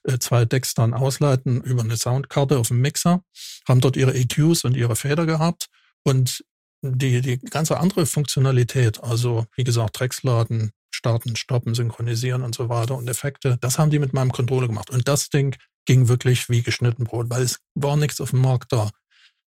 [0.05, 3.23] äh, zwei Decks dann ausleiten über eine Soundkarte auf dem Mixer,
[3.69, 5.69] haben dort ihre EQs und ihre Feder gehabt
[6.05, 6.45] und
[6.83, 12.69] die, die ganze andere Funktionalität, also wie gesagt, Tracks laden, starten, stoppen, synchronisieren und so
[12.69, 13.57] weiter und Effekte.
[13.61, 14.91] Das haben die mit meinem Controller gemacht.
[14.91, 15.57] Und das Ding
[15.87, 18.91] ging wirklich wie geschnitten Brot, weil es war nichts auf dem Markt da.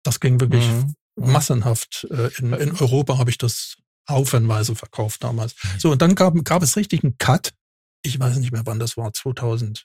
[0.04, 0.94] Das ging wirklich mhm.
[1.16, 1.32] mhm.
[1.32, 2.06] massenhaft.
[2.10, 3.76] Äh, in, in Europa habe ich das
[4.08, 5.54] haufenweise verkauft damals.
[5.78, 7.52] So, und dann gab, gab es richtig einen Cut.
[8.02, 9.84] Ich weiß nicht mehr, wann das war, 2010,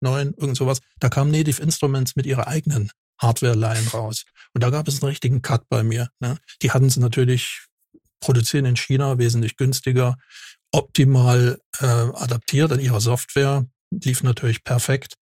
[0.00, 0.80] 9, irgend sowas.
[0.98, 2.90] Da kam Native Instruments mit ihrer eigenen
[3.20, 4.24] Hardware-Line raus.
[4.54, 6.08] Und da gab es einen richtigen Cut bei mir.
[6.20, 6.38] Ne?
[6.62, 7.66] Die hatten es natürlich
[8.22, 10.16] produzieren in China wesentlich günstiger,
[10.70, 15.16] optimal äh, adaptiert an ihrer Software, lief natürlich perfekt.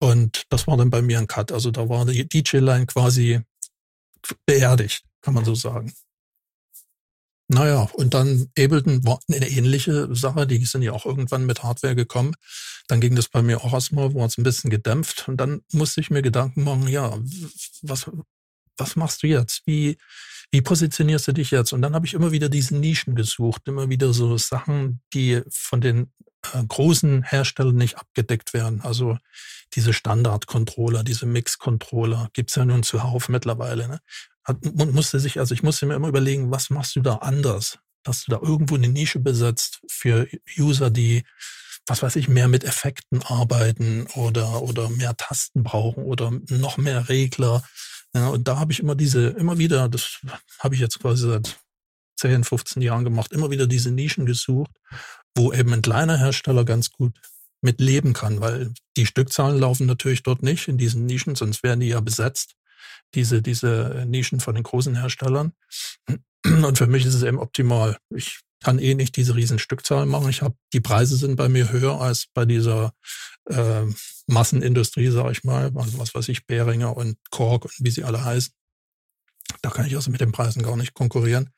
[0.00, 1.52] Und das war dann bei mir ein Cut.
[1.52, 3.40] Also da war die DJ-Line quasi
[4.46, 5.92] beerdigt, kann man so sagen.
[7.48, 11.94] Naja, und dann Ableton war eine ähnliche Sache, die sind ja auch irgendwann mit Hardware
[11.94, 12.34] gekommen.
[12.88, 16.00] Dann ging das bei mir auch erstmal, war es ein bisschen gedämpft und dann musste
[16.00, 17.18] ich mir Gedanken machen, ja,
[17.82, 18.10] was,
[18.78, 19.62] was machst du jetzt?
[19.66, 19.98] Wie,
[20.50, 21.72] wie positionierst du dich jetzt?
[21.72, 25.80] Und dann habe ich immer wieder diese Nischen gesucht, immer wieder so Sachen, die von
[25.80, 26.12] den
[26.52, 28.80] äh, großen Herstellern nicht abgedeckt werden.
[28.82, 29.18] Also
[29.74, 33.88] diese Standard-Controller, diese Mix-Controller gibt's ja nun zuhauf mittlerweile.
[33.88, 34.00] Ne?
[34.74, 37.78] Man musste sich, also ich musste mir immer überlegen, was machst du da anders?
[38.02, 40.28] Dass du da irgendwo eine Nische besetzt für
[40.58, 41.24] User, die
[41.86, 47.08] was weiß ich, mehr mit Effekten arbeiten oder, oder mehr Tasten brauchen oder noch mehr
[47.08, 47.62] Regler.
[48.14, 50.20] Ja, und da habe ich immer diese, immer wieder, das
[50.60, 51.58] habe ich jetzt quasi seit
[52.16, 54.70] 10, 15 Jahren gemacht, immer wieder diese Nischen gesucht,
[55.36, 57.20] wo eben ein kleiner Hersteller ganz gut
[57.60, 61.80] mit leben kann, weil die Stückzahlen laufen natürlich dort nicht in diesen Nischen, sonst wären
[61.80, 62.54] die ja besetzt,
[63.14, 65.52] diese, diese Nischen von den großen Herstellern.
[66.44, 67.96] Und für mich ist es eben optimal.
[68.10, 70.30] Ich kann eh nicht diese riesen Stückzahlen machen.
[70.30, 72.94] Ich habe die Preise sind bei mir höher als bei dieser
[73.48, 73.82] äh,
[74.26, 78.24] Massenindustrie, sage ich mal, also was weiß ich, Beringer und Kork und wie sie alle
[78.24, 78.52] heißen.
[79.60, 81.50] Da kann ich also mit den Preisen gar nicht konkurrieren.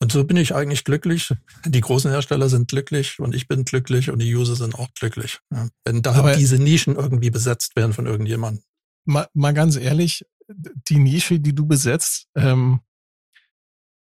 [0.00, 1.32] Und so bin ich eigentlich glücklich.
[1.64, 5.38] Die großen Hersteller sind glücklich und ich bin glücklich und die User sind auch glücklich.
[5.50, 8.62] Ja, wenn da Aber diese Nischen irgendwie besetzt werden von irgendjemandem.
[9.06, 12.80] Mal, mal ganz ehrlich, die Nische, die du besetzt, ähm,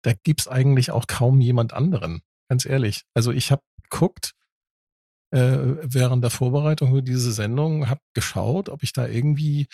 [0.07, 2.21] da gibt's eigentlich auch kaum jemand anderen.
[2.49, 3.03] Ganz ehrlich.
[3.13, 4.31] Also ich habe geguckt,
[5.31, 9.67] äh, während der Vorbereitung für diese Sendung, habe geschaut, ob ich da irgendwie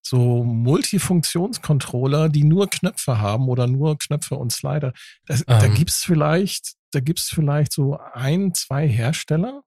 [0.00, 4.92] so Multifunktionscontroller, die nur Knöpfe haben oder nur Knöpfe und Slider.
[5.26, 5.58] Das, ähm.
[5.58, 9.64] Da gibt's vielleicht, da gibt's vielleicht so ein, zwei Hersteller.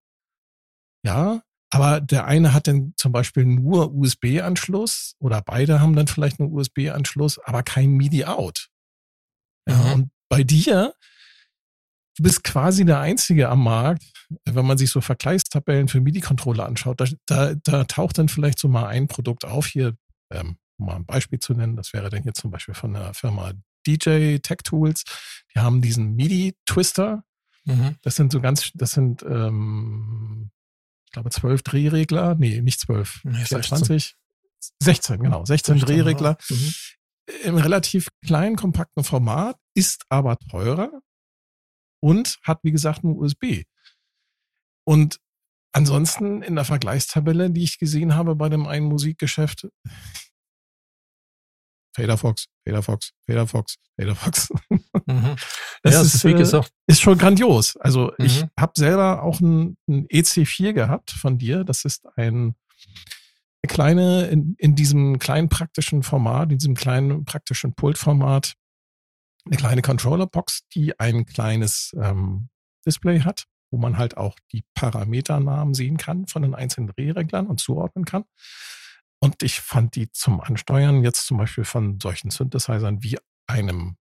[1.05, 6.39] Ja, aber der eine hat dann zum Beispiel nur USB-Anschluss oder beide haben dann vielleicht
[6.39, 8.69] nur USB-Anschluss, aber kein MIDI-Out.
[9.67, 9.93] Ja, mhm.
[9.93, 10.93] und bei dir
[12.17, 14.03] du bist quasi der Einzige am Markt,
[14.45, 18.67] wenn man sich so Vergleichstabellen für MIDI-Controller anschaut, da, da, da taucht dann vielleicht so
[18.67, 19.95] mal ein Produkt auf, hier,
[20.31, 23.13] ähm, um mal ein Beispiel zu nennen, das wäre dann hier zum Beispiel von der
[23.13, 23.53] Firma
[23.85, 25.03] DJ Tech Tools.
[25.53, 27.23] Die haben diesen MIDI-Twister.
[27.65, 27.95] Mhm.
[28.01, 30.51] Das sind so ganz, das sind, ähm,
[31.05, 32.35] ich glaube, zwölf Drehregler.
[32.35, 33.21] Nee, nicht zwölf.
[33.23, 34.15] Nee, 24.
[34.81, 35.45] 16, genau.
[35.45, 36.37] 16 Drehregler.
[36.49, 36.73] Mhm.
[37.43, 40.91] Im relativ kleinen, kompakten Format, ist aber teurer
[42.01, 43.63] und hat, wie gesagt, nur USB.
[44.85, 45.19] Und
[45.71, 49.67] ansonsten in der Vergleichstabelle, die ich gesehen habe bei dem einen Musikgeschäft,
[51.95, 54.49] Fader Fox, Fader Fox, Fader Fox, Fader Fox.
[54.69, 55.35] Mhm.
[55.85, 57.75] Das ja, ist, ist, wie äh, gesagt, ist schon grandios.
[57.75, 58.25] Also mhm.
[58.25, 61.65] ich habe selber auch ein, ein, EC4 gehabt von dir.
[61.65, 62.55] Das ist ein
[63.63, 68.55] eine kleine, in, in diesem kleinen praktischen Format, in diesem kleinen praktischen Pultformat,
[69.45, 72.49] eine kleine Controllerbox, die ein kleines ähm,
[72.85, 77.59] Display hat, wo man halt auch die Parameternamen sehen kann von den einzelnen Drehreglern und
[77.59, 78.25] zuordnen kann.
[79.19, 83.95] Und ich fand die zum Ansteuern jetzt zum Beispiel von solchen Synthesizern wie einem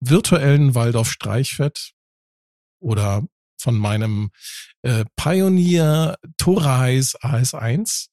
[0.00, 1.92] virtuellen Waldorf Streichfett
[2.80, 3.24] oder
[3.60, 4.30] von meinem
[4.82, 8.08] äh, Pioneer Torais AS1.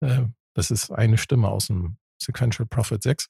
[0.00, 3.28] Äh, das ist eine Stimme aus dem Sequential Prophet 6.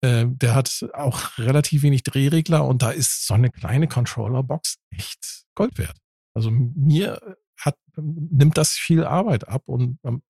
[0.00, 5.44] Äh, der hat auch relativ wenig Drehregler und da ist so eine kleine Controller-Box echt
[5.54, 5.96] Gold wert.
[6.34, 10.22] Also mir hat, nimmt das viel Arbeit ab und ähm,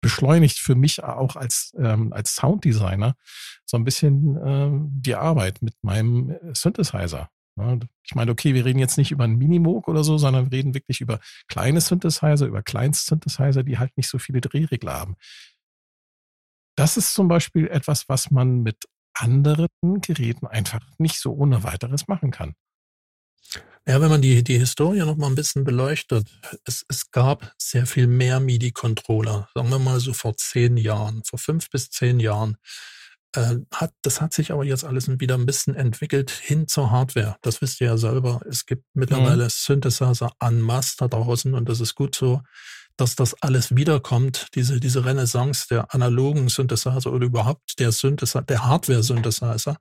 [0.00, 3.14] beschleunigt für mich auch als, ähm, als Sounddesigner
[3.64, 7.30] so ein bisschen ähm, die Arbeit mit meinem äh, Synthesizer.
[8.02, 10.74] Ich meine, okay, wir reden jetzt nicht über einen Minimoog oder so, sondern wir reden
[10.74, 15.16] wirklich über kleine Synthesizer, über Kleinst-Synthesizer, die halt nicht so viele Drehregler haben.
[16.76, 19.68] Das ist zum Beispiel etwas, was man mit anderen
[20.00, 22.54] Geräten einfach nicht so ohne weiteres machen kann.
[23.86, 26.30] Ja, wenn man die, die Historie noch mal ein bisschen beleuchtet,
[26.64, 31.38] es, es gab sehr viel mehr MIDI-Controller, sagen wir mal so vor zehn Jahren, vor
[31.38, 32.56] fünf bis zehn Jahren.
[33.34, 37.36] Äh, hat, das hat sich aber jetzt alles wieder ein bisschen entwickelt hin zur Hardware.
[37.40, 38.40] Das wisst ihr ja selber.
[38.48, 39.50] Es gibt mittlerweile mhm.
[39.50, 42.42] Synthesizer an Mass da draußen und das ist gut so,
[42.96, 48.66] dass das alles wiederkommt, diese, diese Renaissance der analogen Synthesizer oder überhaupt der Synthesizer, der
[48.66, 49.76] Hardware-Synthesizer,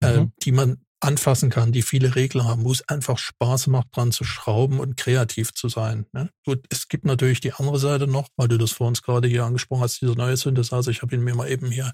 [0.00, 0.22] äh, mhm.
[0.22, 4.12] äh, die man anfassen kann, die viele Regler haben, wo es einfach Spaß macht, dran
[4.12, 6.06] zu schrauben und kreativ zu sein.
[6.12, 6.28] Ne?
[6.44, 9.44] Gut, es gibt natürlich die andere Seite noch, weil du das vor uns gerade hier
[9.44, 10.90] angesprochen hast, dieser neue Synthesizer.
[10.90, 11.92] Ich habe ihn mir mal eben hier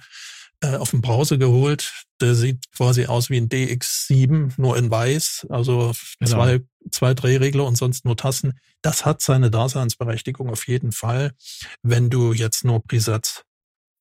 [0.61, 2.05] äh, auf dem Browser geholt.
[2.21, 5.47] Der sieht quasi aus wie ein DX7, nur in weiß.
[5.51, 6.31] Also genau.
[6.31, 8.55] zwei, zwei Drehregler und sonst nur Tasten.
[8.83, 11.33] Das hat seine Daseinsberechtigung auf jeden Fall,
[11.83, 13.46] wenn du jetzt nur Presets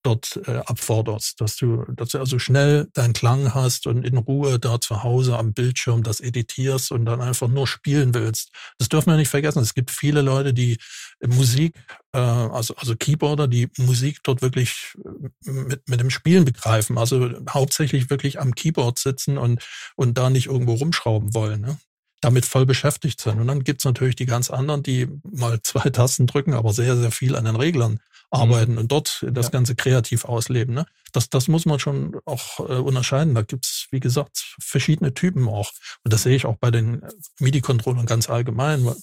[0.06, 4.60] dort äh, abforderst, dass du, dass du also schnell deinen Klang hast und in Ruhe
[4.60, 8.52] da zu Hause am Bildschirm das editierst und dann einfach nur spielen willst.
[8.78, 9.60] Das dürfen wir nicht vergessen.
[9.60, 10.78] Es gibt viele Leute, die
[11.26, 11.76] Musik,
[12.14, 17.30] äh, also, also Keyboarder, die Musik dort wirklich äh, mit, mit dem Spielen begreifen, also
[17.50, 19.64] hauptsächlich wirklich am Keyboard sitzen und,
[19.96, 21.62] und da nicht irgendwo rumschrauben wollen.
[21.62, 21.78] Ne?
[22.22, 23.40] damit voll beschäftigt sind.
[23.40, 27.12] Und dann gibt's natürlich die ganz anderen, die mal zwei Tasten drücken, aber sehr, sehr
[27.12, 28.00] viel an den Reglern
[28.32, 28.78] arbeiten mhm.
[28.80, 29.52] und dort das ja.
[29.52, 30.74] Ganze kreativ ausleben.
[30.74, 30.86] Ne?
[31.14, 33.36] Das, das muss man schon auch äh, unterscheiden.
[33.36, 35.72] Da gibt's wie gesagt, verschiedene Typen auch.
[36.04, 37.02] Und das sehe ich auch bei den
[37.40, 38.94] MIDI-Controllern ganz allgemein.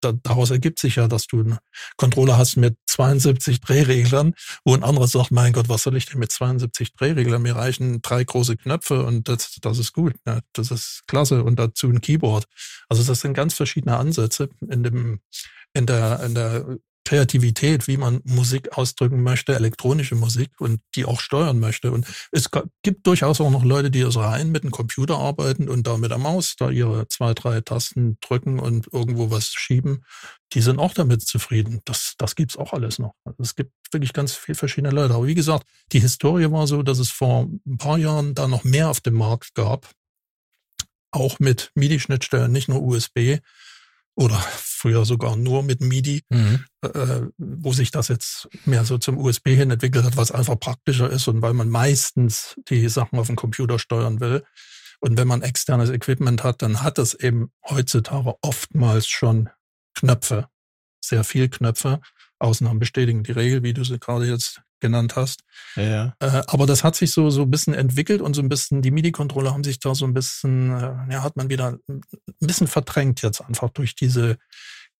[0.00, 1.58] Da, daraus ergibt sich ja, dass du einen
[1.96, 6.20] Controller hast mit 72 Drehreglern, wo ein anderer sagt, mein Gott, was soll ich denn
[6.20, 7.42] mit 72 Drehreglern?
[7.42, 10.14] Mir reichen drei große Knöpfe und das, das ist gut.
[10.24, 10.42] Ne?
[10.52, 11.42] Das ist klasse.
[11.42, 12.44] Und dazu ein Keyboard.
[12.88, 15.20] Also das sind ganz verschiedene Ansätze in dem,
[15.72, 21.20] in der, in der Kreativität, wie man Musik ausdrücken möchte, elektronische Musik und die auch
[21.20, 21.90] steuern möchte.
[21.90, 22.50] Und es
[22.82, 26.10] gibt durchaus auch noch Leute, die so rein mit dem Computer arbeiten und da mit
[26.10, 30.04] der Maus da ihre zwei, drei Tasten drücken und irgendwo was schieben.
[30.52, 31.80] Die sind auch damit zufrieden.
[31.86, 33.14] Das, das gibt's auch alles noch.
[33.24, 35.14] Also es gibt wirklich ganz viele verschiedene Leute.
[35.14, 38.64] Aber wie gesagt, die Historie war so, dass es vor ein paar Jahren da noch
[38.64, 39.88] mehr auf dem Markt gab.
[41.10, 43.38] Auch mit MIDI-Schnittstellen, nicht nur USB
[44.18, 46.64] oder früher sogar nur mit MIDI, mhm.
[46.82, 51.08] äh, wo sich das jetzt mehr so zum USB hin entwickelt hat, was einfach praktischer
[51.08, 54.44] ist und weil man meistens die Sachen auf dem Computer steuern will.
[55.00, 59.50] Und wenn man externes Equipment hat, dann hat es eben heutzutage oftmals schon
[59.94, 60.48] Knöpfe,
[61.00, 62.00] sehr viel Knöpfe.
[62.40, 65.42] Ausnahmen bestätigen die Regel, wie du sie gerade jetzt genannt hast.
[65.76, 66.14] Ja.
[66.20, 68.90] Äh, aber das hat sich so so ein bisschen entwickelt und so ein bisschen die
[68.90, 72.02] MIDI-Controller haben sich da so ein bisschen, äh, ja, hat man wieder ein
[72.40, 74.38] bisschen verdrängt jetzt einfach durch diese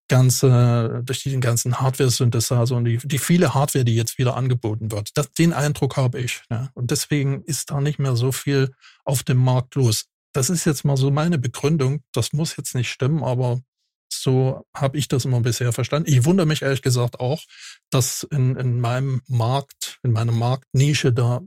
[0.08, 5.16] ganze, durch diesen ganzen Hardware-Synthesizer und die, die viele Hardware, die jetzt wieder angeboten wird.
[5.16, 6.42] Das, den Eindruck habe ich.
[6.50, 6.70] Ja.
[6.74, 8.72] Und deswegen ist da nicht mehr so viel
[9.04, 10.06] auf dem Markt los.
[10.32, 12.02] Das ist jetzt mal so meine Begründung.
[12.12, 13.60] Das muss jetzt nicht stimmen, aber
[14.08, 16.10] so habe ich das immer bisher verstanden.
[16.10, 17.42] Ich wundere mich ehrlich gesagt auch,
[17.90, 21.40] dass in, in meinem Markt, in meiner Marktnische da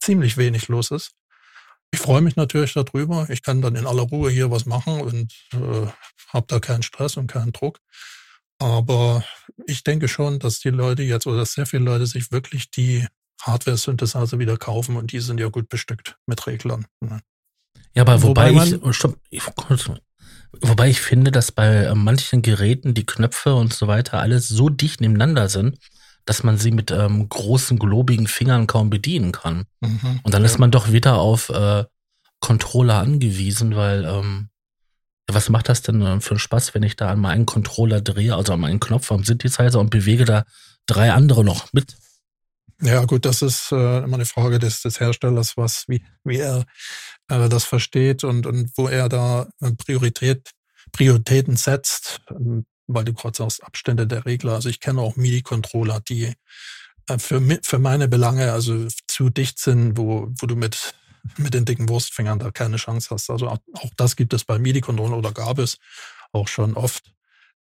[0.00, 1.12] ziemlich wenig los ist.
[1.92, 3.28] Ich freue mich natürlich darüber.
[3.30, 5.86] Ich kann dann in aller Ruhe hier was machen und äh,
[6.28, 7.78] habe da keinen Stress und keinen Druck.
[8.58, 9.24] Aber
[9.66, 13.06] ich denke schon, dass die Leute jetzt oder dass sehr viele Leute sich wirklich die
[13.42, 16.86] Hardware-Synthesizer wieder kaufen und die sind ja gut bestückt mit Reglern.
[17.00, 17.20] Ne?
[17.94, 19.18] Ja, aber wobei, wobei ich, stopp,
[20.60, 24.68] Wobei ich finde, dass bei äh, manchen Geräten die Knöpfe und so weiter alles so
[24.68, 25.78] dicht nebeneinander sind,
[26.24, 29.64] dass man sie mit ähm, großen, globigen Fingern kaum bedienen kann.
[29.80, 30.46] Mhm, und dann ja.
[30.46, 31.84] ist man doch wieder auf, äh,
[32.40, 34.48] Controller angewiesen, weil ähm,
[35.28, 38.34] was macht das denn äh, für einen Spaß, wenn ich da an meinen Controller drehe,
[38.34, 40.44] also an meinen Knopf am Synthesizer und bewege da
[40.86, 41.96] drei andere noch mit?
[42.82, 46.64] Ja, gut, das ist äh, immer eine Frage des, des Herstellers, was, wie, wie er
[47.30, 50.50] äh, das versteht und, und wo er da äh, Priorität,
[50.92, 54.54] Prioritäten setzt, ähm, weil du gerade sagst, Abstände der Regler.
[54.54, 56.34] Also ich kenne auch MIDI-Controller, die
[57.08, 60.94] äh, für, für meine Belange also zu dicht sind, wo, wo du mit,
[61.36, 63.30] mit den dicken Wurstfingern da keine Chance hast.
[63.30, 65.78] Also auch, auch das gibt es bei MIDI-Controllern oder gab es
[66.32, 67.12] auch schon oft.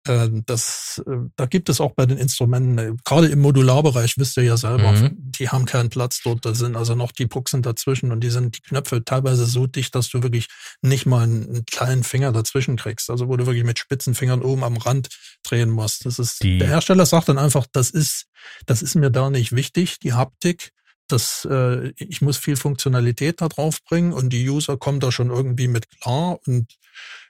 [0.09, 4.37] Äh, das, äh, da gibt es auch bei den Instrumenten, äh, gerade im Modularbereich, wisst
[4.37, 5.17] ihr ja selber, mhm.
[5.17, 8.57] die haben keinen Platz dort, da sind also noch die Buchsen dazwischen und die sind
[8.57, 10.49] die Knöpfe teilweise so dicht, dass du wirklich
[10.83, 14.43] nicht mal einen, einen kleinen Finger dazwischen kriegst, also wo du wirklich mit spitzen Fingern
[14.43, 15.09] oben am Rand
[15.43, 16.07] drehen musst.
[16.07, 16.59] Das ist, die.
[16.59, 18.27] der Hersteller sagt dann einfach, das ist,
[18.67, 20.73] das ist mir da nicht wichtig, die Haptik,
[21.09, 25.31] das, äh, ich muss viel Funktionalität da drauf bringen und die User kommen da schon
[25.31, 26.67] irgendwie mit klar und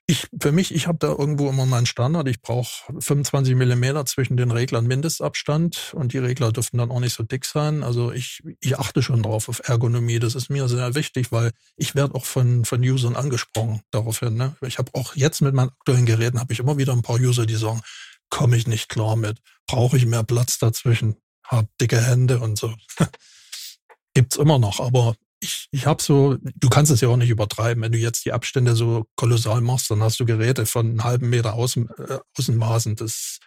[0.08, 2.28] ich, für mich, ich habe da irgendwo immer meinen Standard.
[2.28, 7.14] Ich brauche 25 Millimeter zwischen den Reglern Mindestabstand und die Regler dürften dann auch nicht
[7.14, 7.82] so dick sein.
[7.82, 10.20] Also ich, ich achte schon drauf auf Ergonomie.
[10.20, 14.36] Das ist mir sehr wichtig, weil ich werde auch von, von Usern angesprochen daraufhin.
[14.36, 14.54] Ne?
[14.60, 17.44] Ich habe auch jetzt mit meinen aktuellen Geräten habe ich immer wieder ein paar User,
[17.44, 17.82] die sagen,
[18.30, 22.72] komme ich nicht klar mit, brauche ich mehr Platz dazwischen, hab dicke Hände und so.
[24.14, 27.82] Gibt's immer noch, aber ich, ich habe so, du kannst es ja auch nicht übertreiben,
[27.82, 31.28] wenn du jetzt die Abstände so kolossal machst, dann hast du Geräte von einem halben
[31.30, 32.96] Meter Außen, äh, Außenmaßen.
[32.96, 33.38] Das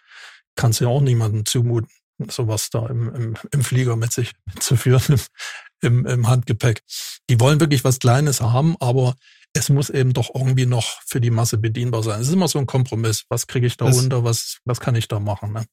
[0.56, 1.90] kannst du ja auch niemandem zumuten,
[2.28, 5.20] sowas da im, im, im Flieger mit sich zu führen,
[5.82, 6.82] im, im Handgepäck.
[7.28, 9.14] Die wollen wirklich was Kleines haben, aber
[9.52, 12.20] es muss eben doch irgendwie noch für die Masse bedienbar sein.
[12.20, 13.24] Es ist immer so ein Kompromiss.
[13.28, 14.24] Was kriege ich da das, runter?
[14.24, 15.52] Was, was kann ich da machen?
[15.52, 15.64] Ne?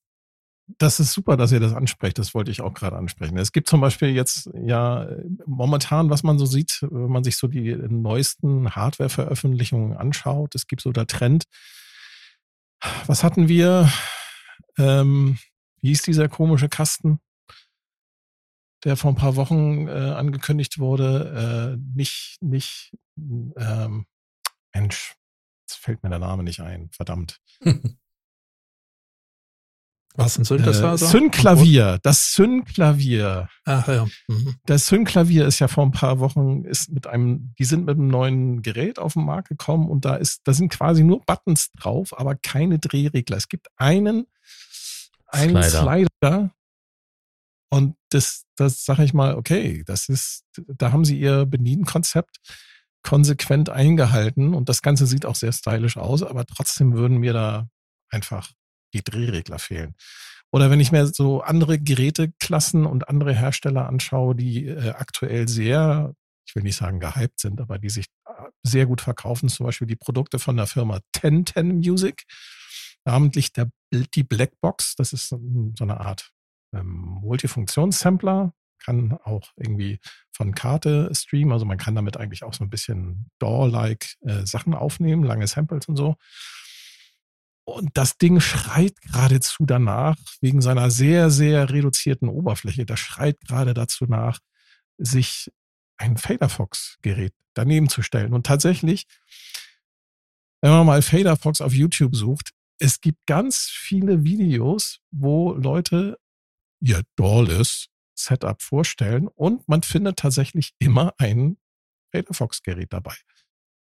[0.67, 2.19] Das ist super, dass ihr das ansprecht.
[2.19, 3.37] Das wollte ich auch gerade ansprechen.
[3.37, 5.07] Es gibt zum Beispiel jetzt ja
[5.45, 10.55] momentan, was man so sieht, wenn man sich so die neuesten Hardware-Veröffentlichungen anschaut.
[10.55, 11.45] Es gibt so der Trend.
[13.05, 13.89] Was hatten wir?
[14.77, 15.39] Ähm,
[15.81, 17.19] wie hieß dieser komische Kasten,
[18.83, 21.77] der vor ein paar Wochen äh, angekündigt wurde?
[21.77, 24.05] Äh, nicht, nicht, ähm,
[24.73, 25.15] Mensch,
[25.61, 26.89] jetzt fällt mir der Name nicht ein.
[26.91, 27.39] Verdammt.
[30.17, 30.93] Was ein Synthesizer?
[30.93, 33.49] Äh, Synklavier, das Synklavier.
[33.65, 34.07] Ach ja.
[34.27, 34.55] Mhm.
[34.65, 38.07] Das Synklavier ist ja vor ein paar Wochen ist mit einem, die sind mit einem
[38.07, 42.17] neuen Gerät auf den Markt gekommen und da ist, da sind quasi nur Buttons drauf,
[42.19, 43.37] aber keine Drehregler.
[43.37, 44.25] Es gibt einen,
[45.27, 46.07] einen Slider.
[46.19, 46.51] Slider
[47.69, 52.37] und das, das sage ich mal, okay, das ist, da haben sie ihr Bedienkonzept
[53.03, 57.69] konsequent eingehalten und das Ganze sieht auch sehr stylisch aus, aber trotzdem würden mir da
[58.09, 58.51] einfach
[58.97, 59.95] die Drehregler fehlen.
[60.51, 66.13] Oder wenn ich mir so andere Geräteklassen und andere Hersteller anschaue, die äh, aktuell sehr,
[66.45, 68.31] ich will nicht sagen gehypt sind, aber die sich äh,
[68.63, 72.23] sehr gut verkaufen, zum Beispiel die Produkte von der Firma 1010 Music,
[73.03, 75.39] namentlich der, die Blackbox, das ist so
[75.79, 76.31] eine Art
[76.73, 79.99] ähm, Multifunktionssampler, kann auch irgendwie
[80.31, 84.73] von Karte streamen, also man kann damit eigentlich auch so ein bisschen DAW-like äh, Sachen
[84.73, 86.15] aufnehmen, lange Samples und so.
[87.67, 93.73] Und das Ding schreit geradezu danach, wegen seiner sehr, sehr reduzierten Oberfläche, das schreit gerade
[93.73, 94.39] dazu nach,
[94.97, 95.51] sich
[95.97, 98.33] ein Faderfox-Gerät daneben zu stellen.
[98.33, 99.05] Und tatsächlich,
[100.61, 106.17] wenn man mal Faderfox auf YouTube sucht, es gibt ganz viele Videos, wo Leute
[106.79, 111.57] ihr Doorless Setup vorstellen und man findet tatsächlich immer ein
[112.13, 113.17] Faderfox-Gerät dabei.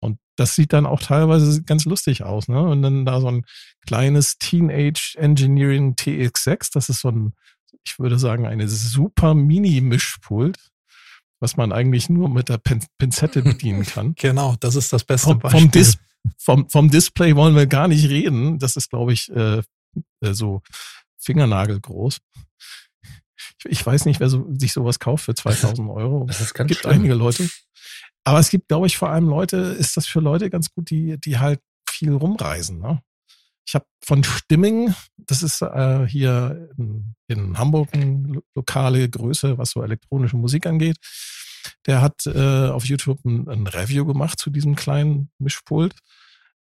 [0.00, 2.60] Und das sieht dann auch teilweise ganz lustig aus, ne?
[2.60, 3.44] Und dann da so ein
[3.86, 7.32] kleines Teenage Engineering TX6, das ist so ein,
[7.84, 10.56] ich würde sagen, eine super Mini-Mischpult,
[11.40, 14.14] was man eigentlich nur mit der Pin Pinzette bedienen kann.
[14.14, 15.60] genau, das ist das beste vom, Beispiel.
[15.60, 15.98] Vom, Dis
[16.36, 18.58] vom, vom, Display wollen wir gar nicht reden.
[18.58, 19.62] Das ist, glaube ich, äh,
[20.20, 20.62] äh so
[21.18, 22.18] fingernagelgroß.
[23.36, 26.24] Ich, ich weiß nicht, wer so, sich sowas kauft für 2000 Euro.
[26.26, 26.94] Das ist ganz Gibt schlimm.
[26.94, 27.48] einige Leute.
[28.24, 31.18] Aber es gibt, glaube ich, vor allem Leute, ist das für Leute ganz gut, die,
[31.18, 32.78] die halt viel rumreisen.
[32.78, 33.02] Ne?
[33.66, 39.70] Ich habe von Stimming, das ist äh, hier in, in Hamburg eine lokale Größe, was
[39.70, 40.96] so elektronische Musik angeht.
[41.86, 45.94] Der hat äh, auf YouTube ein, ein Review gemacht zu diesem kleinen Mischpult.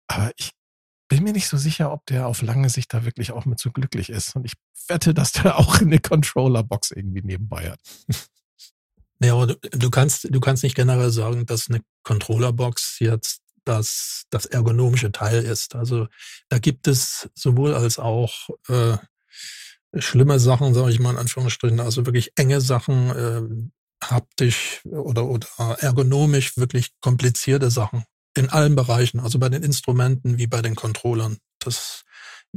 [0.08, 0.52] Aber ich
[1.08, 3.72] bin mir nicht so sicher, ob der auf lange Sicht da wirklich auch mit so
[3.72, 4.36] glücklich ist.
[4.36, 4.54] Und ich
[4.88, 7.80] wette, dass der auch eine Controller-Box irgendwie nebenbei hat.
[9.20, 14.26] Ja, aber du, du, kannst, du kannst nicht generell sagen, dass eine Controllerbox jetzt das,
[14.30, 15.76] das ergonomische Teil ist.
[15.76, 16.07] Also
[16.49, 18.97] da gibt es sowohl als auch äh,
[19.97, 23.41] schlimme Sachen, sage ich mal in Anführungsstrichen, also wirklich enge Sachen, äh,
[24.03, 25.47] haptisch oder, oder
[25.80, 28.03] ergonomisch wirklich komplizierte Sachen
[28.36, 31.38] in allen Bereichen, also bei den Instrumenten wie bei den Controllern.
[31.59, 32.03] Das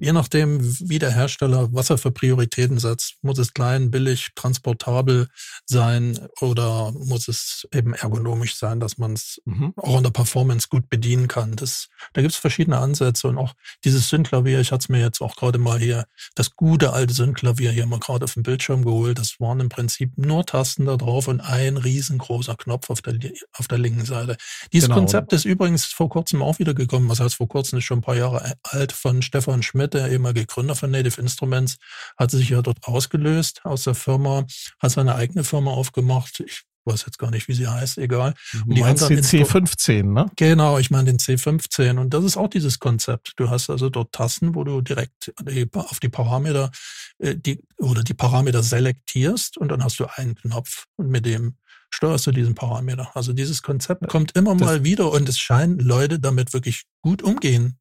[0.01, 5.29] je nachdem, wie der Hersteller, was er für Prioritäten setzt, muss es klein, billig, transportabel
[5.67, 9.73] sein oder muss es eben ergonomisch sein, dass man es mhm.
[9.77, 11.57] auch in der Performance gut bedienen kann.
[11.57, 15.21] Das, da gibt es verschiedene Ansätze und auch dieses Synklavier, ich hatte es mir jetzt
[15.21, 19.19] auch gerade mal hier, das gute alte Synklavier hier mal gerade auf dem Bildschirm geholt,
[19.19, 23.15] das waren im Prinzip nur Tasten da drauf und ein riesengroßer Knopf auf der,
[23.53, 24.37] auf der linken Seite.
[24.73, 25.01] Dieses genau.
[25.01, 28.03] Konzept ist übrigens vor kurzem auch wieder gekommen, was heißt vor kurzem, ist schon ein
[28.03, 31.79] paar Jahre alt, von Stefan Schmidt, Schmidt, der ehemalige Gründer von Native Instruments,
[32.17, 34.45] hat sich ja dort rausgelöst aus der Firma,
[34.79, 36.41] hat seine eigene Firma aufgemacht.
[36.41, 38.35] Ich weiß jetzt gar nicht, wie sie heißt, egal.
[38.67, 40.31] Du meinst den C15, ne?
[40.37, 41.99] Genau, ich meine den C15.
[41.99, 43.35] Und das ist auch dieses Konzept.
[43.37, 45.33] Du hast also dort Tasten, wo du direkt
[45.75, 46.71] auf die Parameter
[47.19, 51.57] äh, die, oder die Parameter selektierst und dann hast du einen Knopf und mit dem
[51.91, 53.11] steuerst du diesen Parameter.
[53.15, 57.23] Also dieses Konzept kommt immer das mal wieder und es scheinen Leute damit wirklich gut
[57.23, 57.79] umgehen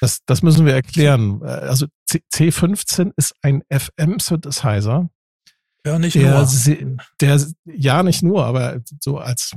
[0.00, 1.42] das, das müssen wir erklären.
[1.42, 5.08] Also C 15 ist ein FM-Synthesizer.
[5.86, 6.96] Ja, nicht der, nur.
[7.20, 9.52] Der, ja, nicht nur, aber so als,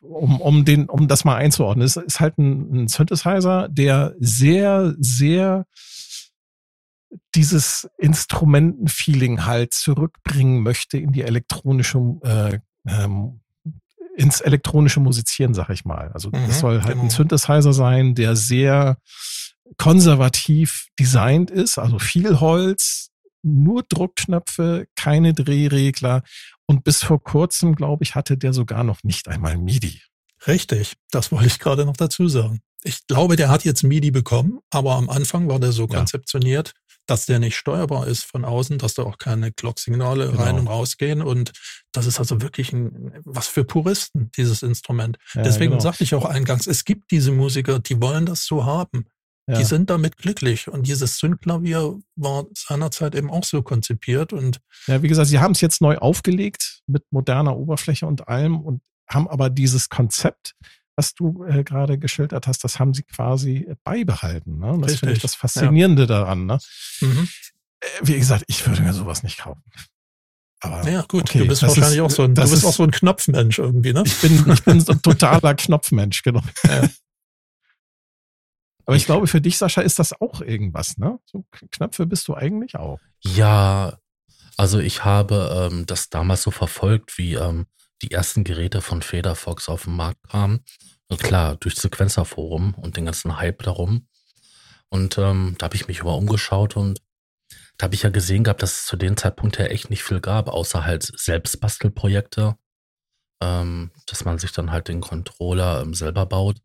[0.00, 4.94] um, um, den, um das mal einzuordnen, ist, ist halt ein, ein Synthesizer, der sehr,
[4.98, 5.66] sehr
[7.34, 13.40] dieses Instrumentenfeeling halt zurückbringen möchte in die elektronische, äh, ähm,
[14.16, 16.10] ins elektronische Musizieren, sag ich mal.
[16.12, 17.04] Also mhm, das soll halt genau.
[17.04, 18.98] ein Synthesizer sein, der sehr
[19.78, 23.10] konservativ designt ist, also viel Holz,
[23.42, 26.22] nur Druckknöpfe, keine Drehregler
[26.66, 30.00] und bis vor kurzem, glaube ich, hatte der sogar noch nicht einmal MIDI.
[30.46, 32.60] Richtig, das wollte ich gerade noch dazu sagen.
[32.84, 35.98] Ich glaube, der hat jetzt MIDI bekommen, aber am Anfang war der so ja.
[35.98, 36.72] konzeptioniert,
[37.06, 40.42] dass der nicht steuerbar ist von außen, dass da auch keine Glock-Signale genau.
[40.42, 41.22] rein und rausgehen.
[41.22, 41.52] Und
[41.92, 45.18] das ist also wirklich ein, was für Puristen, dieses Instrument.
[45.34, 45.82] Ja, Deswegen genau.
[45.82, 49.06] sagte ich auch eingangs, es gibt diese Musiker, die wollen das so haben.
[49.48, 49.58] Ja.
[49.58, 50.68] Die sind damit glücklich.
[50.68, 54.32] Und dieses Zündklavier war seinerzeit eben auch so konzipiert.
[54.32, 58.60] Und ja, wie gesagt, sie haben es jetzt neu aufgelegt mit moderner Oberfläche und allem
[58.60, 60.54] und haben aber dieses Konzept,
[60.96, 64.58] was du äh, gerade geschildert hast, das haben sie quasi beibehalten.
[64.58, 64.78] Ne?
[64.80, 66.06] Das finde ich das Faszinierende ja.
[66.06, 66.46] daran.
[66.46, 66.58] Ne?
[67.00, 67.28] Mhm.
[67.80, 69.62] Äh, wie gesagt, ich würde mir sowas nicht kaufen.
[70.60, 72.84] Aber ja, gut, okay, du bist wahrscheinlich ist, auch so ein, du bist auch so
[72.84, 74.04] ein Knopfmensch irgendwie, ne?
[74.06, 76.40] Ich bin, ich bin so ein totaler Knopfmensch, genau.
[76.64, 76.88] Ja.
[78.84, 81.18] Aber ich glaube, für dich, Sascha, ist das auch irgendwas, ne?
[81.24, 82.98] So Knöpfe bist du eigentlich auch.
[83.20, 83.98] Ja,
[84.56, 87.66] also ich habe ähm, das damals so verfolgt, wie ähm,
[88.02, 90.64] die ersten Geräte von Federfox auf den Markt kamen.
[91.08, 94.08] Und klar, durch Sequenzerforum und den ganzen Hype darum.
[94.88, 97.00] Und ähm, da habe ich mich immer umgeschaut und
[97.78, 100.20] da habe ich ja gesehen gehabt, dass es zu dem Zeitpunkt ja echt nicht viel
[100.20, 102.56] gab, außer halt Selbstbastelprojekte,
[103.42, 106.58] ähm, dass man sich dann halt den Controller ähm, selber baut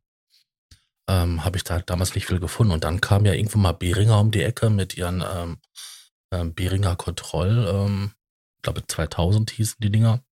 [1.08, 2.74] ähm, habe ich da damals nicht viel gefunden.
[2.74, 5.58] Und dann kam ja irgendwo mal Behringer um die Ecke mit ihren ähm,
[6.32, 8.14] ähm, Behringer Kontroll, ähm,
[8.58, 10.24] ich glaube 2000 hießen die Dinger.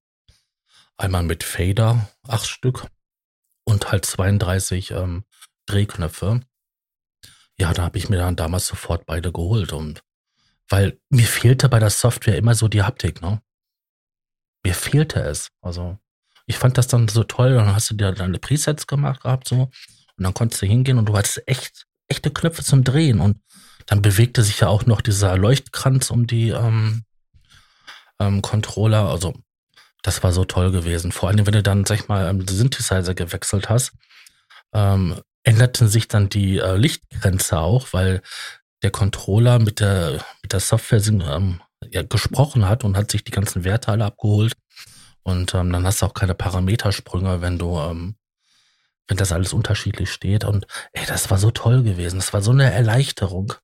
[0.96, 2.86] Einmal mit Fader, acht Stück
[3.64, 5.24] und halt 32 ähm,
[5.66, 6.40] Drehknöpfe.
[7.58, 10.02] Ja, da habe ich mir dann damals sofort beide geholt und
[10.68, 13.40] weil mir fehlte bei der Software immer so die Haptik, ne?
[14.64, 15.50] Mir fehlte es.
[15.60, 15.98] Also
[16.46, 19.70] ich fand das dann so toll, dann hast du dir deine Presets gemacht gehabt so
[20.16, 23.20] und dann konntest du hingehen und du hattest echt, echte Knöpfe zum Drehen.
[23.20, 23.38] Und
[23.86, 27.04] dann bewegte sich ja auch noch dieser Leuchtkranz um die ähm,
[28.18, 29.08] ähm, Controller.
[29.08, 29.34] Also
[30.02, 31.12] das war so toll gewesen.
[31.12, 33.92] Vor allem, wenn du dann, sag ich mal, ähm, Synthesizer gewechselt hast,
[34.72, 38.22] ähm, änderten sich dann die äh, Lichtgrenze auch, weil
[38.82, 41.60] der Controller mit der, mit der Software ähm,
[41.90, 44.54] ja, gesprochen hat und hat sich die ganzen Werte alle abgeholt.
[45.22, 48.16] Und ähm, dann hast du auch keine Parametersprünge, wenn du ähm,
[49.08, 50.44] wenn das alles unterschiedlich steht.
[50.44, 52.16] Und ey, das war so toll gewesen.
[52.16, 53.54] Das war so eine Erleichterung,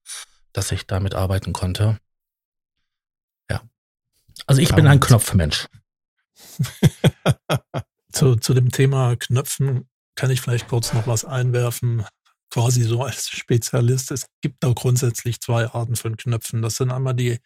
[0.53, 1.99] dass ich damit arbeiten konnte.
[3.51, 3.62] Ja.
[4.47, 5.68] Also ich bin ein Knopfmensch.
[8.12, 12.05] zu, zu dem Thema Knöpfen kann ich vielleicht kurz noch was einwerfen.
[12.51, 14.11] Quasi so als Spezialist.
[14.11, 16.61] Es gibt da grundsätzlich zwei Arten von Knöpfen.
[16.61, 17.38] Das sind einmal die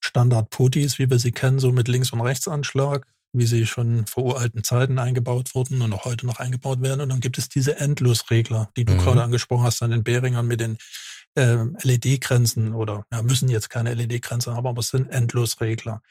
[0.00, 4.64] Standard-Putis, wie wir sie kennen, so mit Links- und Rechtsanschlag wie sie schon vor uralten
[4.64, 7.00] Zeiten eingebaut wurden und auch heute noch eingebaut werden.
[7.00, 8.98] Und dann gibt es diese Endlosregler, die du mhm.
[8.98, 10.78] gerade angesprochen hast an den Beringern mit den
[11.34, 16.02] äh, LED-Grenzen oder ja, müssen jetzt keine LED-Grenzen haben, aber es sind Endlosregler.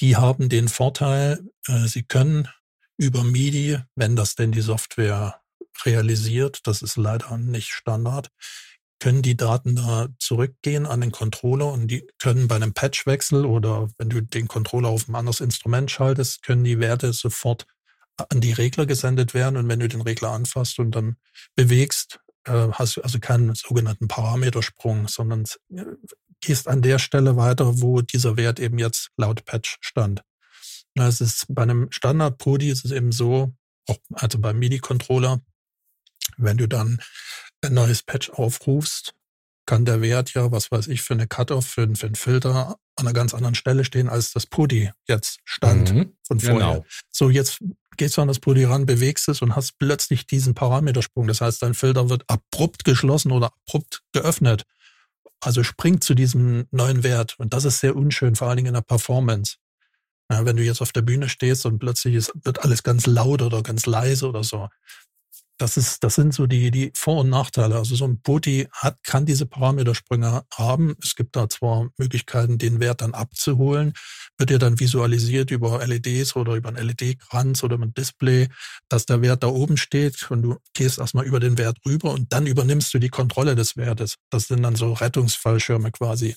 [0.00, 2.48] Die haben den Vorteil, äh, sie können
[2.96, 5.40] über MIDI, wenn das denn die Software
[5.84, 8.30] realisiert, das ist leider nicht Standard,
[9.04, 13.90] können die Daten da zurückgehen an den Controller und die können bei einem Patchwechsel oder
[13.98, 17.66] wenn du den Controller auf ein anderes Instrument schaltest, können die Werte sofort
[18.16, 21.16] an die Regler gesendet werden und wenn du den Regler anfasst und dann
[21.54, 25.84] bewegst, äh, hast du also keinen sogenannten Parametersprung, sondern äh,
[26.40, 30.22] gehst an der Stelle weiter, wo dieser Wert eben jetzt laut Patch stand.
[30.94, 33.52] Es ist bei einem Standard-Podi ist es eben so,
[33.86, 35.42] auch, also beim MIDI-Controller,
[36.38, 37.00] wenn du dann
[37.66, 39.14] ein neues Patch aufrufst,
[39.66, 43.06] kann der Wert ja, was weiß ich, für eine Cutoff, für, für einen Filter an
[43.06, 46.58] einer ganz anderen Stelle stehen, als das Pudi jetzt stand mhm, von vorher.
[46.58, 46.84] Genau.
[47.10, 47.58] So, jetzt
[47.96, 51.26] gehst du an das Pudi ran, bewegst es und hast plötzlich diesen Parametersprung.
[51.26, 54.64] Das heißt, dein Filter wird abrupt geschlossen oder abrupt geöffnet.
[55.40, 57.34] Also springt zu diesem neuen Wert.
[57.38, 59.56] Und das ist sehr unschön, vor allen Dingen in der Performance.
[60.30, 63.42] Ja, wenn du jetzt auf der Bühne stehst und plötzlich ist, wird alles ganz laut
[63.42, 64.68] oder ganz leise oder so,
[65.58, 67.76] das ist, das sind so die, die Vor- und Nachteile.
[67.76, 70.96] Also so ein Booty hat, kann diese Parametersprünge haben.
[71.02, 73.92] Es gibt da zwar Möglichkeiten, den Wert dann abzuholen,
[74.36, 78.48] wird ja dann visualisiert über LEDs oder über ein LED-Kranz oder ein Display,
[78.88, 82.32] dass der Wert da oben steht und du gehst erstmal über den Wert rüber und
[82.32, 84.16] dann übernimmst du die Kontrolle des Wertes.
[84.30, 86.34] Das sind dann so Rettungsfallschirme quasi.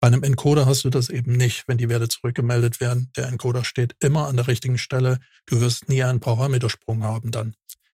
[0.00, 3.10] Bei einem Encoder hast du das eben nicht, wenn die Werte zurückgemeldet werden.
[3.16, 5.18] Der Encoder steht immer an der richtigen Stelle.
[5.46, 7.54] Du wirst nie einen Parametersprung haben dann.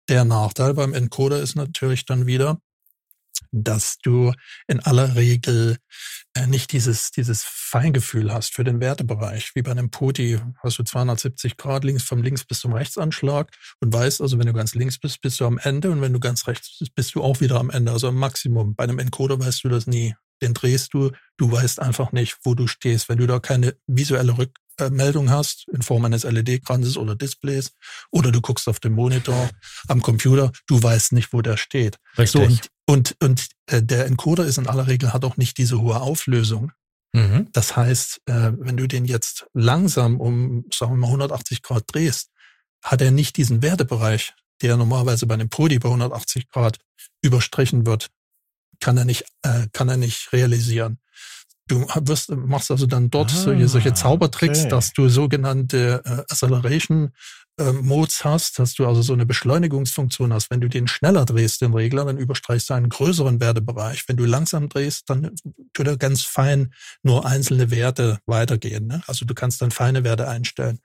[0.08, 2.60] Der Nachteil beim Encoder ist natürlich dann wieder,
[3.50, 4.32] dass du
[4.68, 5.78] in aller Regel
[6.34, 9.52] äh, nicht dieses, dieses Feingefühl hast für den Wertebereich.
[9.54, 13.50] Wie bei einem Poti hast du 270 Grad links vom links bis zum Rechtsanschlag
[13.80, 16.20] und weißt also, wenn du ganz links bist, bist du am Ende und wenn du
[16.20, 18.76] ganz rechts bist, bist du auch wieder am Ende, also am Maximum.
[18.76, 20.14] Bei einem Encoder weißt du das nie.
[20.42, 23.08] Den drehst du, du weißt einfach nicht, wo du stehst.
[23.08, 24.52] Wenn du da keine visuelle Rück
[24.90, 27.72] Meldung hast in Form eines LED-Kranzes oder Displays
[28.10, 29.50] oder du guckst auf den Monitor
[29.88, 31.98] am Computer, du weißt nicht, wo der steht.
[32.18, 32.40] Richtig.
[32.40, 35.80] So, und und, und äh, der Encoder ist in aller Regel hat auch nicht diese
[35.80, 36.72] hohe Auflösung.
[37.12, 37.48] Mhm.
[37.52, 42.30] Das heißt, äh, wenn du den jetzt langsam um, sagen wir mal, 180 Grad drehst,
[42.82, 46.78] hat er nicht diesen Wertebereich, der normalerweise bei einem Podi bei 180 Grad
[47.22, 48.08] überstrichen wird,
[48.80, 50.98] kann er nicht, äh, kann er nicht realisieren.
[51.68, 54.68] Du wirst, machst also dann dort ah, solche, solche Zaubertricks, okay.
[54.68, 57.10] dass du sogenannte äh, Acceleration
[57.58, 60.50] äh, Modes hast, dass du also so eine Beschleunigungsfunktion hast.
[60.50, 64.04] Wenn du den schneller drehst, den Regler, dann überstreichst du einen größeren Wertebereich.
[64.08, 65.34] Wenn du langsam drehst, dann
[65.72, 68.86] tut er ganz fein nur einzelne Werte weitergehen.
[68.86, 69.02] Ne?
[69.06, 70.78] Also du kannst dann feine Werte einstellen.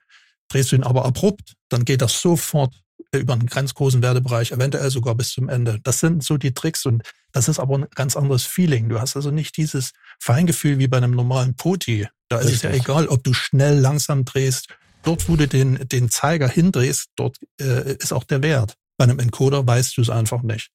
[0.48, 2.74] Drehst du ihn aber abrupt, dann geht das sofort
[3.18, 5.78] über einen ganz großen Wertebereich, eventuell sogar bis zum Ende.
[5.82, 7.02] Das sind so die Tricks und
[7.32, 8.88] das ist aber ein ganz anderes Feeling.
[8.88, 12.08] Du hast also nicht dieses Feingefühl wie bei einem normalen Poti.
[12.28, 12.54] Da Richtig.
[12.54, 14.68] ist es ja egal, ob du schnell, langsam drehst.
[15.02, 18.76] Dort, wo du den, den Zeiger hindrehst, dort äh, ist auch der Wert.
[18.96, 20.70] Bei einem Encoder weißt du es einfach nicht.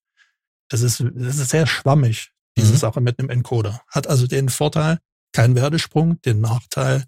[0.69, 2.77] Das ist, das ist sehr schwammig, diese mhm.
[2.77, 3.81] Sache mit einem Encoder.
[3.87, 4.99] Hat also den Vorteil,
[5.31, 7.05] kein Werdesprung, den Nachteil,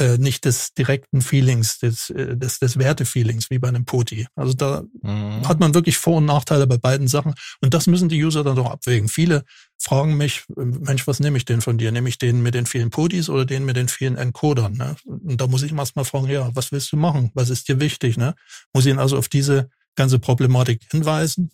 [0.00, 4.26] äh, nicht des direkten Feelings, des, äh, des, des Wertefeelings wie bei einem Poti.
[4.34, 5.46] Also da mhm.
[5.46, 7.34] hat man wirklich Vor- und Nachteile bei beiden Sachen.
[7.60, 9.08] Und das müssen die User dann doch abwägen.
[9.08, 9.44] Viele
[9.78, 11.92] fragen mich, Mensch, was nehme ich denn von dir?
[11.92, 14.74] Nehme ich den mit den vielen Potis oder den mit den vielen Encodern?
[14.74, 14.96] Ne?
[15.04, 17.30] Und da muss ich erstmal fragen, ja, was willst du machen?
[17.34, 18.16] Was ist dir wichtig?
[18.16, 18.34] Ne?
[18.72, 21.50] Muss ich ihn also auf diese ganze Problematik hinweisen?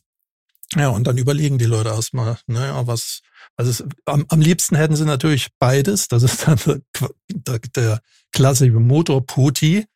[0.75, 3.23] Ja, und dann überlegen die Leute erstmal, naja, was,
[3.57, 6.09] also am, am liebsten hätten sie natürlich beides.
[6.09, 6.83] Das ist dann
[7.31, 8.01] der, der
[8.33, 9.87] klassische Motor Poti.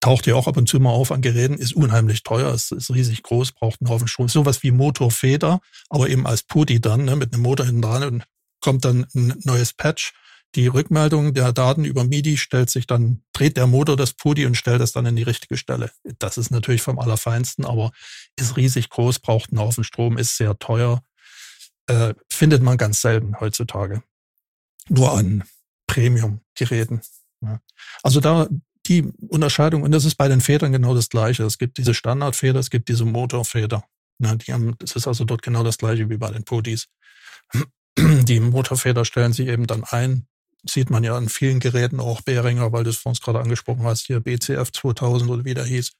[0.00, 2.90] Taucht ja auch ab und zu mal auf an Geräten, ist unheimlich teuer, ist, ist
[2.90, 4.28] riesig groß, braucht einen Haufen Strom.
[4.28, 5.60] Sowas wie Motorfeder,
[5.90, 8.24] aber eben als Poti dann, ne, mit einem Motor hinten dran und
[8.60, 10.14] kommt dann ein neues Patch.
[10.54, 14.56] Die Rückmeldung der Daten über MIDI stellt sich dann, dreht der Motor das Podi und
[14.56, 15.92] stellt es dann in die richtige Stelle.
[16.18, 17.92] Das ist natürlich vom Allerfeinsten, aber
[18.36, 21.02] ist riesig groß, braucht einen Haufen Strom, ist sehr teuer
[21.90, 24.02] äh, findet man ganz selten heutzutage.
[24.88, 25.44] Nur an
[25.86, 27.00] Premium-Geräten.
[27.42, 27.60] Ja.
[28.02, 28.48] Also da
[28.86, 31.44] die Unterscheidung, und das ist bei den Federn genau das Gleiche.
[31.44, 33.84] Es gibt diese Standardfeder, es gibt diese Motorfeder.
[34.18, 36.88] Ja, die haben, das ist also dort genau das Gleiche wie bei den Podis.
[37.98, 40.26] Die Motorfeder stellen sich eben dann ein.
[40.68, 43.84] Sieht man ja an vielen Geräten auch Behringer, weil du es vor uns gerade angesprochen
[43.84, 45.92] hast, hier BCF 2000 oder wie der hieß.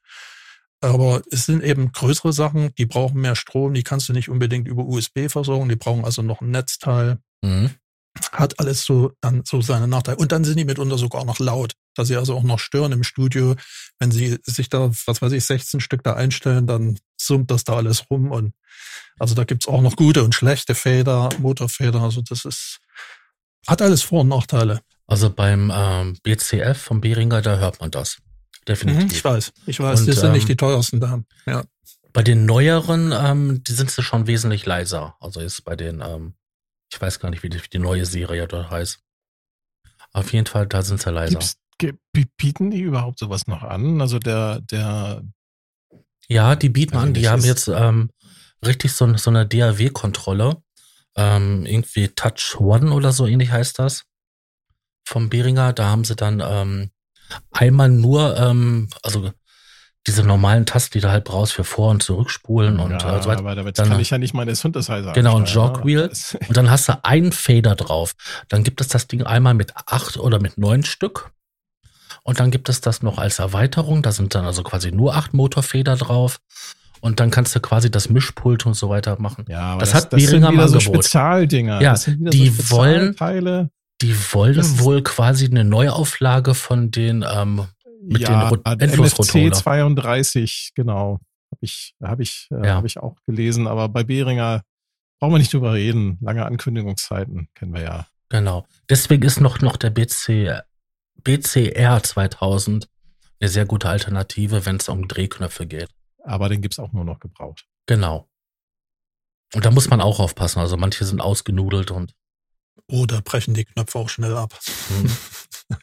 [0.81, 4.67] Aber es sind eben größere Sachen, die brauchen mehr Strom, die kannst du nicht unbedingt
[4.67, 7.19] über USB versorgen, die brauchen also noch ein Netzteil.
[7.43, 7.71] Mhm.
[8.33, 10.17] Hat alles so dann so seine Nachteile.
[10.17, 13.05] Und dann sind die mitunter sogar noch laut, dass sie also auch noch stören im
[13.05, 13.55] Studio.
[13.99, 17.77] Wenn sie sich da, was weiß ich, 16 Stück da einstellen, dann summt das da
[17.77, 18.33] alles rum.
[18.33, 18.55] Und
[19.19, 22.01] also da gibt's auch noch gute und schlechte Feder, Motorfeder.
[22.01, 22.81] Also das ist,
[23.67, 24.81] hat alles Vor- und Nachteile.
[25.07, 28.19] Also beim ähm, BCF vom Behringer, da hört man das
[28.71, 29.03] definitiv.
[29.03, 31.23] Mhm, ich weiß, ich weiß, und, die sind ähm, nicht die teuersten da.
[31.47, 31.65] Ja.
[32.13, 35.17] Bei den neueren, ähm, die sind sie schon wesentlich leiser.
[35.21, 36.35] Also ist bei den, ähm,
[36.93, 39.01] ich weiß gar nicht, wie die, wie die neue Serie dort heißt.
[40.13, 41.39] Auf jeden Fall, da sind sie leiser.
[41.39, 41.57] Gibt's,
[42.37, 44.01] bieten die überhaupt sowas noch an?
[44.01, 45.23] Also der, der
[46.29, 48.11] Ja, die bieten an, die haben jetzt ähm,
[48.65, 50.63] richtig so, so eine DAW-Kontrolle.
[51.17, 54.05] Ähm, irgendwie Touch One oder so ähnlich heißt das.
[55.07, 55.73] Vom Behringer.
[55.73, 56.91] Da haben sie dann ähm,
[57.53, 59.31] einmal nur, ähm, also
[60.07, 63.29] diese normalen Tasten, die du halt brauchst für Vor- und Zurückspulen und ja, äh, so
[63.29, 63.41] weiter.
[63.41, 66.07] Aber damit dann, kann ich ja nicht meine Synthesizer Genau, ein ansteuern, Jogwheel.
[66.09, 66.39] ne?
[66.49, 68.13] Und dann hast du einen Fader drauf.
[68.49, 71.31] Dann gibt es das Ding einmal mit acht oder mit neun Stück.
[72.23, 74.03] Und dann gibt es das noch als Erweiterung.
[74.03, 76.39] Da sind dann also quasi nur acht Motorfeder drauf.
[77.03, 79.45] Und dann kannst du quasi das Mischpult und so weiter machen.
[79.49, 81.05] Ja, aber Das das, hat das sind Behringer im wieder so Angebot.
[81.05, 81.81] Spezialdinger.
[81.83, 83.71] Ja, sind die so wollen- Spezialteile.
[84.03, 87.67] Die wollen Das wohl quasi eine Neuauflage von den ähm,
[88.03, 89.53] mit den Rot- MFC Endlosrotorer.
[89.53, 91.19] 32, genau.
[91.53, 92.75] Habe ich, hab ich, äh, Ja.
[92.77, 93.67] hab ich auch gelesen.
[93.67, 94.63] Aber bei Behringer
[95.19, 96.17] brauchen wir nicht drüber reden.
[96.23, 98.07] Lange Ankündigungszeiten kennen wir ja.
[98.31, 98.67] Genau.
[98.89, 100.63] Deswegen ist noch, noch der BC,
[101.23, 102.89] BCR 2000
[103.41, 105.89] eine sehr gute Alternative, wenn es um Drehknöpfe geht.
[106.25, 107.67] Aber den gibt's auch nur noch gebraucht.
[107.87, 108.29] Genau.
[109.55, 110.61] Und da muss man auch aufpassen.
[110.61, 112.15] Also manche sind ausgenudelt und
[112.89, 114.59] Oder brechen die Knöpfe auch schnell ab.
[114.89, 115.11] hm,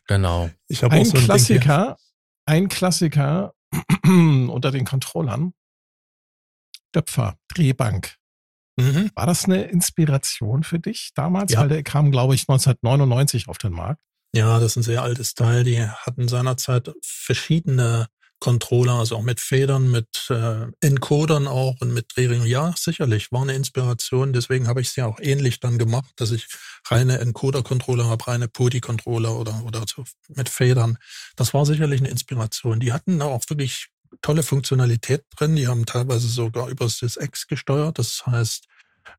[0.08, 0.50] genau.
[0.68, 1.24] Ich habe auch Ein so ein.
[1.24, 1.98] Klassiker,
[2.46, 3.54] ein Klassiker
[4.04, 5.54] unter den Controllern.
[6.94, 8.16] Döpfer, Drehbank.
[8.80, 9.12] Mhm.
[9.16, 11.52] War das eine Inspiration für dich damals?
[11.54, 11.62] Ja.
[11.62, 14.02] Weil der kam, glaube ich, 1999 auf den Markt.
[14.36, 15.64] Ja, das ist ein sehr altes Teil.
[15.64, 18.08] Die hatten seinerzeit verschiedene
[18.40, 22.46] Controller, also auch mit Federn, mit äh, Encodern auch und mit Drehringen.
[22.46, 24.32] Ja, sicherlich, war eine Inspiration.
[24.34, 26.48] Deswegen habe ich es ja auch ähnlich dann gemacht, dass ich
[26.88, 30.98] reine Encoder-Controller habe, reine PODI-Controller oder, oder so mit Federn.
[31.36, 32.80] Das war sicherlich eine Inspiration.
[32.80, 33.88] Die hatten auch wirklich
[34.22, 35.56] tolle Funktionalität drin.
[35.56, 37.98] Die haben teilweise sogar über SysX gesteuert.
[37.98, 38.68] Das heißt,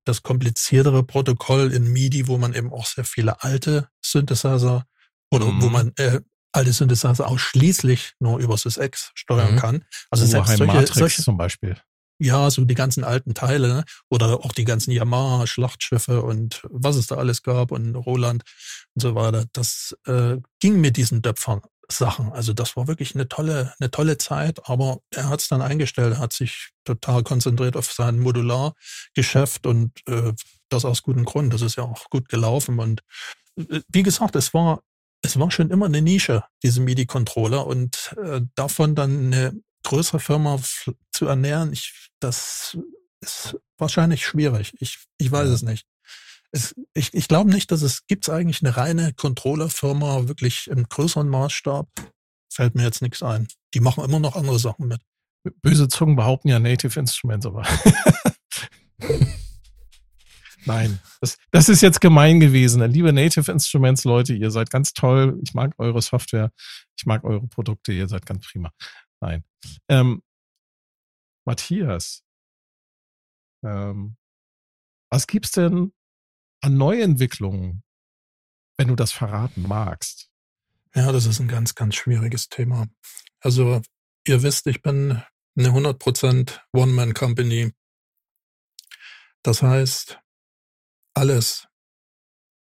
[0.05, 4.85] das kompliziertere Protokoll in MIDI, wo man eben auch sehr viele alte Synthesizer
[5.31, 5.63] oder Mhm.
[5.63, 6.21] wo man äh,
[6.53, 9.59] alte Synthesizer ausschließlich nur über SysX steuern Mhm.
[9.59, 9.85] kann.
[10.11, 11.77] Also selbst Oberheim solche, Matrix solche, zum Beispiel.
[12.21, 13.85] ja, so die ganzen alten Teile ne?
[14.11, 18.43] oder auch die ganzen Yamaha-Schlachtschiffe und was es da alles gab und Roland
[18.95, 19.45] und so weiter.
[19.53, 22.33] Das äh, ging mit diesen Döpfern Sachen.
[22.33, 26.15] Also das war wirklich eine tolle, eine tolle Zeit, aber er hat es dann eingestellt,
[26.15, 30.33] er hat sich total konzentriert auf sein Modulargeschäft und äh,
[30.69, 31.55] das aus gutem Grund.
[31.55, 32.79] Das ist ja auch gut gelaufen.
[32.79, 33.03] Und
[33.57, 34.83] äh, wie gesagt, es war,
[35.23, 40.61] es war schon immer eine Nische, diese MIDI-Controller und äh, davon dann eine größere Firma
[41.13, 42.79] zu ernähren, ich, das
[43.21, 44.75] ist wahrscheinlich schwierig.
[44.81, 45.87] Ich, ich weiß es nicht.
[46.51, 51.29] Es, ich ich glaube nicht, dass es gibt eigentlich eine reine Controller-Firma wirklich im größeren
[51.29, 51.89] Maßstab.
[52.51, 53.49] Fällt mir jetzt nichts ein.
[53.75, 55.01] Die machen immer noch andere Sachen mit.
[55.63, 57.65] Böse Zungen behaupten ja Native Instruments, aber.
[60.69, 62.83] Nein, das, das ist jetzt gemein gewesen.
[62.83, 65.41] Liebe Native Instruments Leute, ihr seid ganz toll.
[65.43, 66.53] Ich mag eure Software.
[66.95, 67.93] Ich mag eure Produkte.
[67.93, 68.71] Ihr seid ganz prima.
[69.21, 69.45] Nein.
[69.89, 70.23] Ähm,
[71.47, 72.23] Matthias,
[73.65, 74.19] ähm,
[75.11, 75.95] was gibt's denn
[76.61, 77.83] an Neuentwicklungen,
[78.77, 80.31] wenn du das verraten magst?
[80.95, 82.89] Ja, das ist ein ganz, ganz schwieriges Thema.
[83.41, 83.81] Also,
[84.27, 85.23] ihr wisst, ich bin
[85.57, 87.73] eine 100% One-Man-Company.
[89.43, 90.21] Das heißt,
[91.19, 91.67] alles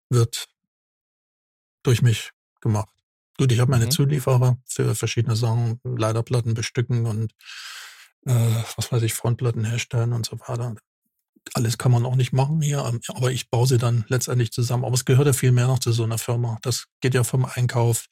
[0.09, 0.47] wird
[1.83, 2.31] durch mich
[2.61, 2.93] gemacht.
[3.37, 3.91] Gut, ich habe meine Mhm.
[3.91, 7.33] Zulieferer für verschiedene Sachen, Leiterplatten bestücken und
[8.25, 8.33] äh,
[8.75, 10.75] was weiß ich, Frontplatten herstellen und so weiter.
[11.53, 14.85] Alles kann man auch nicht machen hier, ähm, aber ich baue sie dann letztendlich zusammen.
[14.85, 16.57] Aber es gehört ja viel mehr noch zu so einer Firma.
[16.63, 18.07] Das geht ja vom Einkauf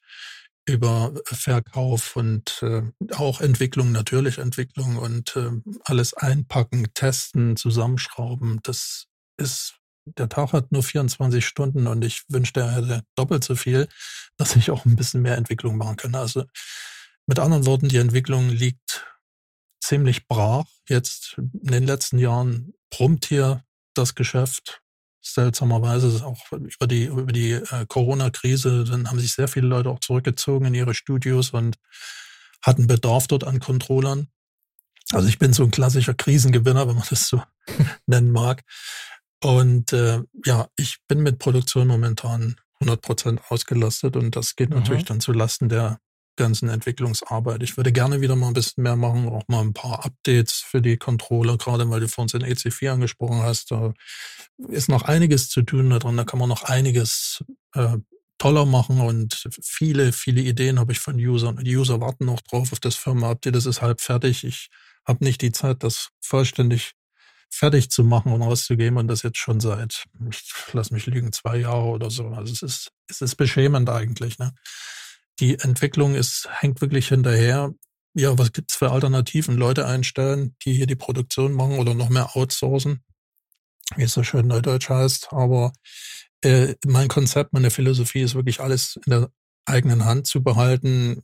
[0.66, 2.82] über Verkauf und äh,
[3.14, 5.50] auch Entwicklung, natürlich Entwicklung und äh,
[5.84, 8.60] alles einpacken, testen, zusammenschrauben.
[8.62, 9.76] Das ist,
[10.06, 13.88] der Tag hat nur 24 Stunden und ich wünschte, er hätte doppelt so viel,
[14.36, 16.14] dass ich auch ein bisschen mehr Entwicklung machen kann.
[16.14, 16.44] Also
[17.26, 19.06] mit anderen Worten, die Entwicklung liegt
[19.80, 20.66] ziemlich brach.
[20.88, 24.82] Jetzt in den letzten Jahren brummt hier das Geschäft
[25.22, 30.00] seltsamerweise auch über die, über die äh, Corona-Krise, dann haben sich sehr viele Leute auch
[30.00, 31.78] zurückgezogen in ihre Studios und
[32.62, 34.28] hatten Bedarf dort an Controllern.
[35.12, 37.42] Also ich bin so ein klassischer Krisengewinner, wenn man das so
[38.06, 38.62] nennen mag.
[39.42, 44.76] Und äh, ja, ich bin mit Produktion momentan 100% ausgelastet und das geht Mhm.
[44.76, 45.98] natürlich dann zu Lasten der
[46.38, 47.62] ganzen Entwicklungsarbeit.
[47.62, 50.82] Ich würde gerne wieder mal ein bisschen mehr machen, auch mal ein paar Updates für
[50.82, 53.70] die Controller, gerade weil du vorhin den EC4 angesprochen hast.
[53.70, 53.94] Da
[54.68, 57.42] ist noch einiges zu tun da drin, da kann man noch einiges
[57.74, 57.96] äh,
[58.38, 61.56] toller machen und viele, viele Ideen habe ich von Usern.
[61.64, 64.44] Die User warten noch drauf auf das Firma-Update, das ist halb fertig.
[64.44, 64.68] Ich
[65.06, 66.92] habe nicht die Zeit, das vollständig
[67.50, 70.42] fertig zu machen und rauszugeben und das jetzt schon seit, ich
[70.72, 72.28] lass mich lügen, zwei Jahre oder so.
[72.28, 74.38] Also es ist, es ist beschämend eigentlich.
[74.38, 74.52] Ne?
[75.40, 77.72] Die Entwicklung ist, hängt wirklich hinterher.
[78.14, 79.56] ja, was gibt's für Alternativen?
[79.56, 83.04] Leute einstellen, die hier die Produktion machen oder noch mehr outsourcen,
[83.96, 85.32] wie es so schön neudeutsch heißt.
[85.32, 85.72] Aber
[86.42, 89.30] äh, mein Konzept, meine Philosophie ist wirklich alles in der
[89.66, 91.22] eigenen Hand zu behalten,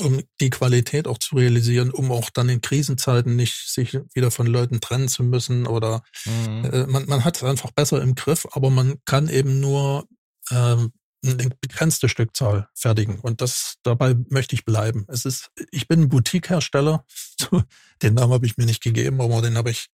[0.00, 4.46] um die Qualität auch zu realisieren, um auch dann in Krisenzeiten nicht sich wieder von
[4.46, 6.64] Leuten trennen zu müssen oder mhm.
[6.64, 10.08] äh, man, man hat es einfach besser im Griff, aber man kann eben nur
[10.50, 10.92] ähm,
[11.24, 15.04] eine begrenzte Stückzahl fertigen und das dabei möchte ich bleiben.
[15.08, 17.04] Es ist, ich bin Boutique-Hersteller,
[18.02, 19.88] den Namen habe ich mir nicht gegeben, aber den habe ich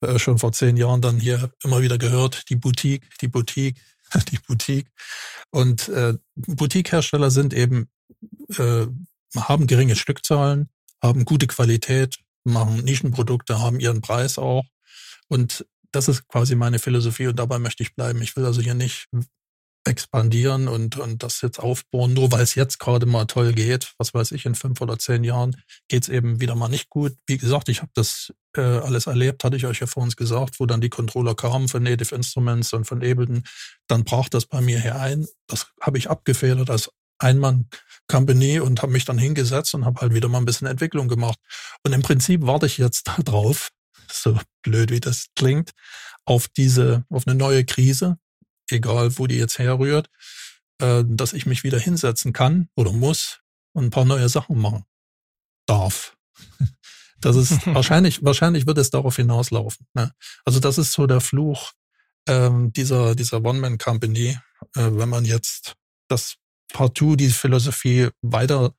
[0.00, 2.48] äh, schon vor zehn Jahren dann hier immer wieder gehört.
[2.50, 3.80] Die Boutique, die Boutique,
[4.30, 4.88] die Boutique.
[5.50, 7.88] Und äh, Boutique-Hersteller sind eben
[8.58, 8.86] äh,
[9.36, 10.68] haben geringe Stückzahlen,
[11.02, 14.64] haben gute Qualität, machen Nischenprodukte, haben ihren Preis auch.
[15.28, 18.22] Und das ist quasi meine Philosophie und dabei möchte ich bleiben.
[18.22, 19.08] Ich will also hier nicht
[19.86, 23.94] expandieren und, und das jetzt aufbauen, nur weil es jetzt gerade mal toll geht.
[23.98, 25.56] Was weiß ich, in fünf oder zehn Jahren
[25.88, 27.16] geht es eben wieder mal nicht gut.
[27.26, 30.60] Wie gesagt, ich habe das äh, alles erlebt, hatte ich euch ja vor uns gesagt,
[30.60, 33.44] wo dann die Controller kamen von Native Instruments und von Ableton.
[33.86, 35.26] Dann brach das bei mir hier ein.
[35.46, 40.28] Das habe ich abgefedert als Einmann-Company und habe mich dann hingesetzt und habe halt wieder
[40.28, 41.38] mal ein bisschen Entwicklung gemacht.
[41.84, 43.70] Und im Prinzip warte ich jetzt darauf,
[44.10, 45.70] so blöd wie das klingt,
[46.24, 48.18] auf diese, auf eine neue Krise,
[48.70, 50.08] egal wo die jetzt herrührt,
[50.80, 53.40] äh, dass ich mich wieder hinsetzen kann oder muss
[53.72, 54.84] und ein paar neue Sachen machen
[55.66, 56.16] darf.
[57.22, 59.86] Das ist wahrscheinlich, wahrscheinlich wird es darauf hinauslaufen.
[59.92, 60.10] Ne?
[60.46, 61.72] Also das ist so der Fluch
[62.26, 64.38] ähm, dieser, dieser One-Man-Company,
[64.74, 65.74] äh, wenn man jetzt
[66.08, 66.36] das
[66.72, 68.74] partout die Philosophie weiter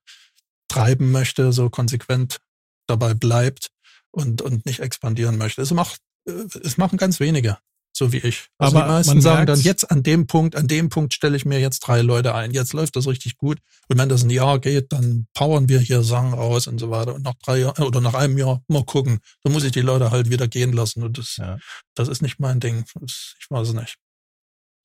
[0.68, 2.40] treiben möchte, so konsequent
[2.88, 3.72] dabei bleibt
[4.12, 5.62] und, und nicht expandieren möchte.
[5.62, 7.58] Es macht, äh, es machen ganz wenige,
[7.96, 8.48] so wie ich.
[8.58, 11.46] Also Aber die meisten sagen dann jetzt an dem Punkt, an dem Punkt stelle ich
[11.46, 12.52] mir jetzt drei Leute ein.
[12.52, 13.60] Jetzt läuft das richtig gut.
[13.88, 17.16] Und wenn das ein Jahr geht, dann powern wir hier Sachen raus und so weiter.
[17.16, 19.20] Und nach drei Jahren oder nach einem Jahr mal gucken.
[19.44, 21.04] Dann muss ich die Leute halt wieder gehen lassen.
[21.04, 21.58] Und das, ja.
[21.96, 22.86] das ist nicht mein Ding.
[23.00, 23.98] Das, ich weiß es nicht.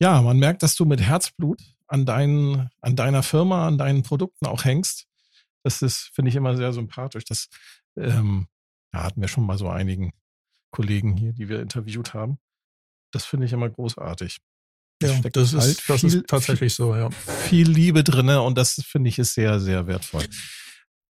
[0.00, 4.46] Ja, man merkt, dass du mit Herzblut an, deinen, an deiner Firma, an deinen Produkten
[4.46, 5.06] auch hängst.
[5.62, 7.24] Das ist, finde ich, immer sehr sympathisch.
[7.24, 7.48] Das
[7.96, 8.46] ähm,
[8.92, 10.12] ja, hatten wir schon mal so einigen
[10.70, 12.38] Kollegen hier, die wir interviewt haben.
[13.12, 14.38] Das finde ich immer großartig.
[15.02, 17.10] Ja, das, ist, halt das viel, ist tatsächlich viel, so, ja.
[17.10, 20.24] Viel Liebe drinne und das finde ich ist sehr, sehr wertvoll.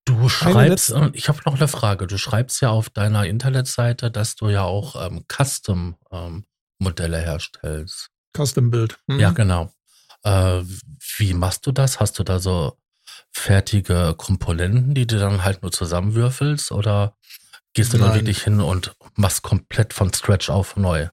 [0.04, 2.06] Du schreibst, ich habe noch eine Frage.
[2.06, 8.10] Du schreibst ja auf deiner Internetseite, dass du ja auch ähm, Custom-Modelle ähm, herstellst.
[8.36, 8.98] Custom-Bild.
[9.08, 9.18] Mhm.
[9.18, 9.72] Ja, genau.
[10.26, 10.64] Äh,
[11.18, 12.00] wie machst du das?
[12.00, 12.76] Hast du da so
[13.32, 17.16] fertige Komponenten, die du dann halt nur zusammenwürfelst oder
[17.74, 18.08] gehst du Nein.
[18.08, 21.08] dann wirklich hin und machst komplett von Scratch auf neu?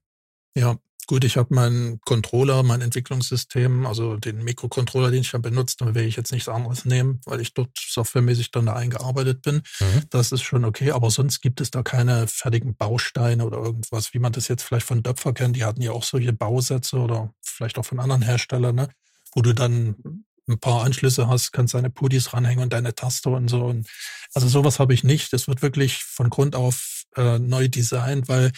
[0.56, 0.76] Ja,
[1.06, 5.86] Gut, ich habe meinen Controller, mein Entwicklungssystem, also den Mikrocontroller, den ich dann benutzt, da
[5.86, 9.56] werde ich jetzt nichts anderes nehmen, weil ich dort softwaremäßig dann da eingearbeitet bin.
[9.80, 10.02] Mhm.
[10.10, 14.18] Das ist schon okay, aber sonst gibt es da keine fertigen Bausteine oder irgendwas, wie
[14.18, 15.56] man das jetzt vielleicht von Döpfer kennt.
[15.56, 18.88] Die hatten ja auch solche Bausätze oder vielleicht auch von anderen Herstellern, ne?
[19.34, 23.48] wo du dann ein paar Anschlüsse hast, kannst deine Pudis ranhängen und deine Taste und
[23.48, 23.64] so.
[23.64, 23.88] Und
[24.34, 25.32] also sowas habe ich nicht.
[25.32, 28.52] Das wird wirklich von Grund auf äh, neu designt, weil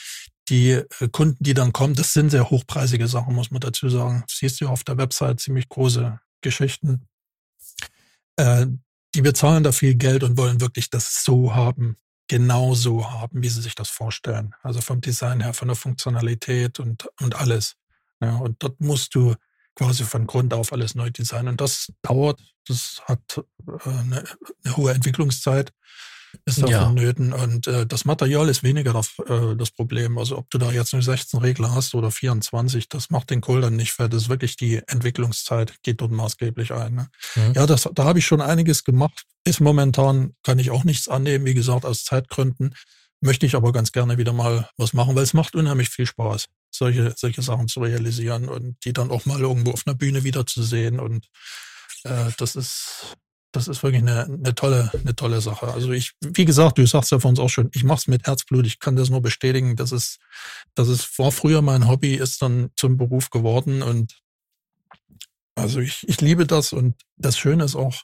[0.48, 4.24] die äh, Kunden, die dann kommen, das sind sehr hochpreisige Sachen, muss man dazu sagen.
[4.28, 7.08] siehst du auf der Website ziemlich große Geschichten.
[8.36, 8.66] Äh,
[9.14, 11.96] die bezahlen da viel Geld und wollen wirklich das so haben,
[12.28, 14.54] genau so haben, wie sie sich das vorstellen.
[14.62, 17.76] Also vom Design her, von der Funktionalität und, und alles.
[18.20, 19.34] Ja, und dort musst du
[19.74, 21.48] quasi von Grund auf alles neu designen.
[21.48, 24.24] Und das dauert, das hat äh, eine,
[24.64, 25.72] eine hohe Entwicklungszeit
[26.44, 26.84] ist da ja.
[26.84, 27.32] vonnöten.
[27.32, 30.18] Und äh, das Material ist weniger das, äh, das Problem.
[30.18, 33.60] Also ob du da jetzt nur 16 Regler hast oder 24, das macht den Kohl
[33.60, 34.12] dann nicht fett.
[34.12, 36.94] Das ist wirklich die Entwicklungszeit, geht dort maßgeblich ein.
[36.94, 37.08] Ne?
[37.34, 37.52] Mhm.
[37.54, 39.24] Ja, das, da habe ich schon einiges gemacht.
[39.44, 42.74] Ist momentan, kann ich auch nichts annehmen, wie gesagt, aus Zeitgründen.
[43.20, 46.46] Möchte ich aber ganz gerne wieder mal was machen, weil es macht unheimlich viel Spaß,
[46.70, 51.00] solche, solche Sachen zu realisieren und die dann auch mal irgendwo auf einer Bühne wiederzusehen.
[51.00, 51.26] Und
[52.04, 53.16] äh, das ist
[53.52, 55.68] das ist wirklich eine, eine tolle, eine tolle Sache.
[55.68, 58.26] Also ich, wie gesagt, du sagst ja von uns auch schon, ich mache es mit
[58.26, 58.66] Herzblut.
[58.66, 59.76] Ich kann das nur bestätigen.
[59.76, 60.18] Das ist,
[60.74, 64.20] das ist war früher mein Hobby, ist dann zum Beruf geworden und
[65.54, 68.02] also ich, ich liebe das und das Schöne ist auch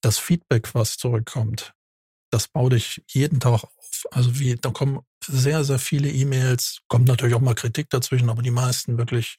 [0.00, 1.74] das Feedback, was zurückkommt.
[2.30, 4.06] Das baue ich jeden Tag auf.
[4.12, 8.42] Also wie, da kommen sehr, sehr viele E-Mails, kommt natürlich auch mal Kritik dazwischen, aber
[8.42, 9.38] die meisten wirklich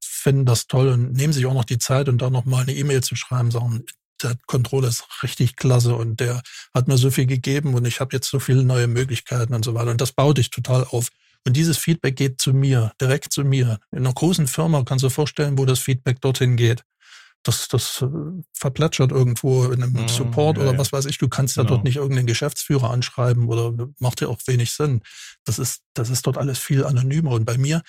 [0.00, 2.74] finden das toll und nehmen sich auch noch die Zeit und da noch mal eine
[2.74, 3.84] E-Mail zu schreiben, sagen,
[4.24, 8.16] der Controller ist richtig klasse und der hat mir so viel gegeben und ich habe
[8.16, 9.90] jetzt so viele neue Möglichkeiten und so weiter.
[9.90, 11.08] Und das baut dich total auf.
[11.46, 13.78] Und dieses Feedback geht zu mir, direkt zu mir.
[13.92, 16.82] In einer großen Firma kannst du dir vorstellen, wo das Feedback dorthin geht.
[17.42, 18.06] das, das äh,
[18.54, 21.18] verplätschert irgendwo in einem mhm, Support ja, oder was weiß ich.
[21.18, 21.68] Du kannst genau.
[21.68, 25.02] ja dort nicht irgendeinen Geschäftsführer anschreiben oder macht ja auch wenig Sinn.
[25.44, 27.32] Das ist, das ist dort alles viel anonymer.
[27.32, 27.82] Und bei mir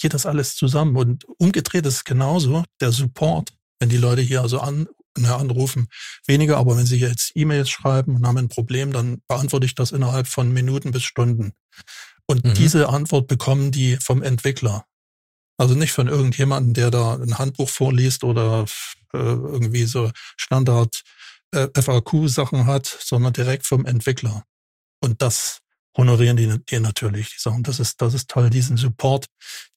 [0.00, 0.96] geht das alles zusammen.
[0.96, 2.64] Und umgedreht ist es genauso.
[2.80, 4.88] Der Support, wenn die Leute hier also an,
[5.22, 5.88] ne, anrufen,
[6.26, 9.92] weniger, aber wenn sie jetzt E-Mails schreiben und haben ein Problem, dann beantworte ich das
[9.92, 11.52] innerhalb von Minuten bis Stunden.
[12.26, 12.54] Und mhm.
[12.54, 14.84] diese Antwort bekommen die vom Entwickler.
[15.56, 18.66] Also nicht von irgendjemandem, der da ein Handbuch vorliest oder
[19.12, 21.02] äh, irgendwie so Standard
[21.52, 24.44] äh, FAQ-Sachen hat, sondern direkt vom Entwickler.
[25.00, 25.60] Und das
[25.96, 27.30] honorieren die, die natürlich.
[27.30, 29.26] Die sagen, das ist, das ist toll, diesen Support,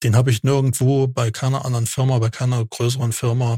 [0.03, 3.57] den habe ich nirgendwo bei keiner anderen Firma, bei keiner größeren Firma.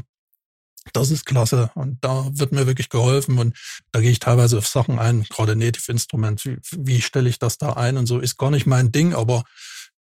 [0.92, 3.56] Das ist klasse und da wird mir wirklich geholfen und
[3.92, 7.58] da gehe ich teilweise auf Sachen ein, gerade Native Instrument, wie, wie stelle ich das
[7.58, 9.44] da ein und so, ist gar nicht mein Ding, aber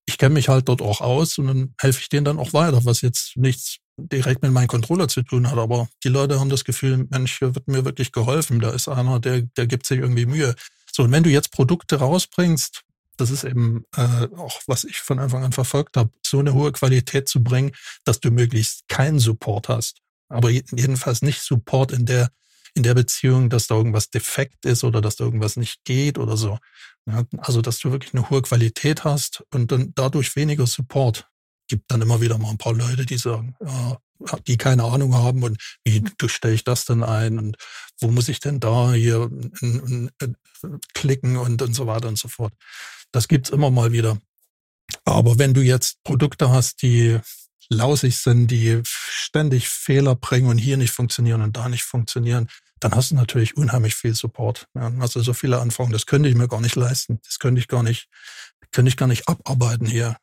[0.06, 2.84] ich kenne mich halt dort auch aus und dann helfe ich denen dann auch weiter,
[2.86, 5.58] was jetzt nichts direkt mit meinem Controller zu tun hat.
[5.58, 8.60] Aber die Leute haben das Gefühl, Mensch, hier wird mir wirklich geholfen.
[8.60, 10.56] Da ist einer, der, der gibt sich irgendwie Mühe.
[10.92, 12.82] So, und wenn du jetzt Produkte rausbringst,
[13.18, 16.72] das ist eben äh, auch, was ich von Anfang an verfolgt habe, so eine hohe
[16.72, 17.72] Qualität zu bringen,
[18.06, 19.98] dass du möglichst keinen Support hast.
[20.30, 22.30] Aber jedenfalls nicht Support in der,
[22.76, 26.38] in der Beziehung, dass da irgendwas defekt ist oder dass da irgendwas nicht geht oder
[26.38, 26.60] so.
[27.08, 31.28] Ja, also, dass du wirklich eine hohe Qualität hast und dann dadurch weniger Support.
[31.68, 33.98] Gibt dann immer wieder mal ein paar Leute, die sagen, ja,
[34.48, 37.58] die keine Ahnung haben und wie stelle ich das denn ein und
[38.00, 39.30] wo muss ich denn da hier
[40.94, 42.54] klicken und, und so weiter und so fort.
[43.12, 44.18] Das gibt's immer mal wieder.
[45.06, 47.20] Aber wenn du jetzt Produkte hast, die
[47.70, 52.50] lausig sind, die ständig Fehler bringen und hier nicht funktionieren und da nicht funktionieren,
[52.80, 54.68] dann hast du natürlich unheimlich viel Support.
[54.74, 57.20] Ja, also so viele Anfragen, das könnte ich mir gar nicht leisten.
[57.26, 58.08] Das könnte ich gar nicht,
[58.72, 60.18] könnte ich gar nicht abarbeiten hier.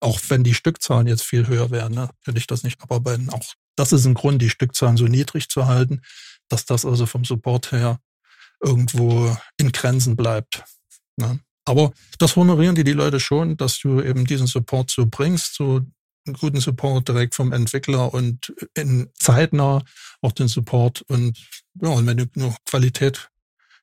[0.00, 3.30] Auch wenn die Stückzahlen jetzt viel höher wären, ne, könnte ich das nicht abarbeiten.
[3.30, 6.02] Auch das ist ein Grund, die Stückzahlen so niedrig zu halten,
[6.48, 7.98] dass das also vom Support her
[8.62, 10.64] irgendwo in Grenzen bleibt.
[11.16, 11.40] Ne.
[11.64, 15.80] Aber das honorieren die die Leute schon, dass du eben diesen Support so bringst, so
[16.34, 19.84] guten Support direkt vom Entwickler und in zeitnah
[20.20, 21.02] auch den Support.
[21.02, 21.38] Und
[21.80, 23.30] ja, und wenn du nur Qualität,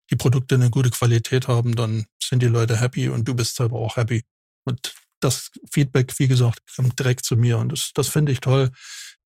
[0.09, 3.79] die Produkte eine gute Qualität haben, dann sind die Leute happy und du bist selber
[3.79, 4.23] auch happy.
[4.65, 7.57] Und das Feedback, wie gesagt, kommt direkt zu mir.
[7.57, 8.71] Und das, das finde ich toll,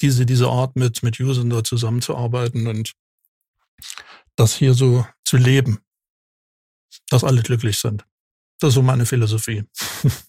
[0.02, 2.94] diese, diese Art mit, mit Usern da zusammenzuarbeiten und
[4.36, 5.80] das hier so zu leben,
[7.10, 8.06] dass alle glücklich sind.
[8.60, 9.64] Das ist so meine Philosophie.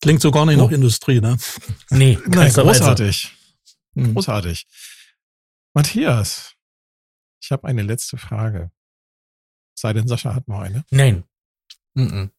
[0.00, 0.64] Klingt so gar nicht oh.
[0.64, 1.36] nach Industrie, ne?
[1.90, 3.34] Nee, Nein, großartig.
[3.94, 4.14] Hm.
[4.14, 4.66] Großartig.
[5.74, 6.54] Matthias,
[7.42, 8.70] ich habe eine letzte Frage.
[9.78, 10.84] Sei denn, Sascha hat noch eine.
[10.90, 11.24] Nein.
[11.94, 12.30] Mhm.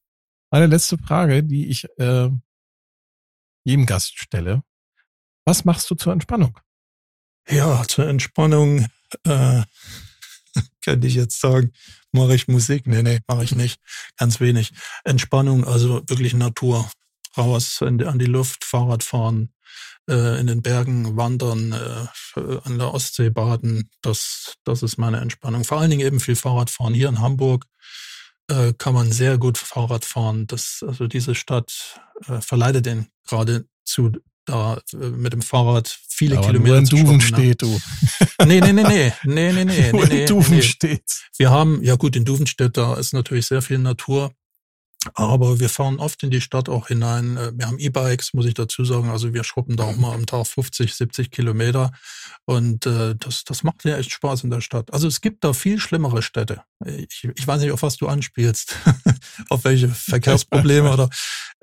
[0.51, 2.29] Eine letzte Frage, die ich äh,
[3.63, 4.63] jedem Gast stelle.
[5.45, 6.59] Was machst du zur Entspannung?
[7.47, 8.87] Ja, zur Entspannung
[9.23, 9.63] äh,
[10.83, 11.71] könnte ich jetzt sagen,
[12.11, 12.87] mache ich Musik.
[12.87, 13.81] Nee, nee, mache ich nicht.
[14.17, 14.71] Ganz wenig.
[15.03, 16.89] Entspannung, also wirklich Natur
[17.37, 19.53] raus in, an die Luft, Fahrrad fahren,
[20.09, 23.89] äh, in den Bergen wandern, äh, an der Ostsee baden.
[24.01, 25.63] Das, das ist meine Entspannung.
[25.63, 26.93] Vor allen Dingen eben viel Fahrrad fahren.
[26.93, 27.65] Hier in Hamburg
[28.49, 30.47] äh, kann man sehr gut Fahrrad fahren.
[30.47, 34.11] Das, also diese Stadt äh, verleitet den gerade zu
[34.49, 36.69] da äh, mit dem Fahrrad viele Aber Kilometer.
[36.69, 37.21] Nur in Duven ne?
[37.21, 37.79] steht du.
[38.45, 39.91] Nee, nee, nee, nee, nee, nee, nee.
[39.91, 40.61] Nur nee, in Duven nee.
[40.61, 41.27] steht.
[41.37, 44.31] Wir haben, ja gut, in Duvenstedt, da ist natürlich sehr viel Natur.
[45.13, 47.37] Aber wir fahren oft in die Stadt auch hinein.
[47.37, 49.09] Äh, wir haben E-Bikes, muss ich dazu sagen.
[49.09, 51.91] Also wir schruppen da auch mal am Tag 50, 70 Kilometer.
[52.45, 54.91] Und äh, das, das macht ja echt Spaß in der Stadt.
[54.93, 56.63] Also es gibt da viel schlimmere Städte.
[56.85, 58.75] Ich, ich weiß nicht, auf was du anspielst,
[59.49, 61.09] auf welche Verkehrsprobleme oder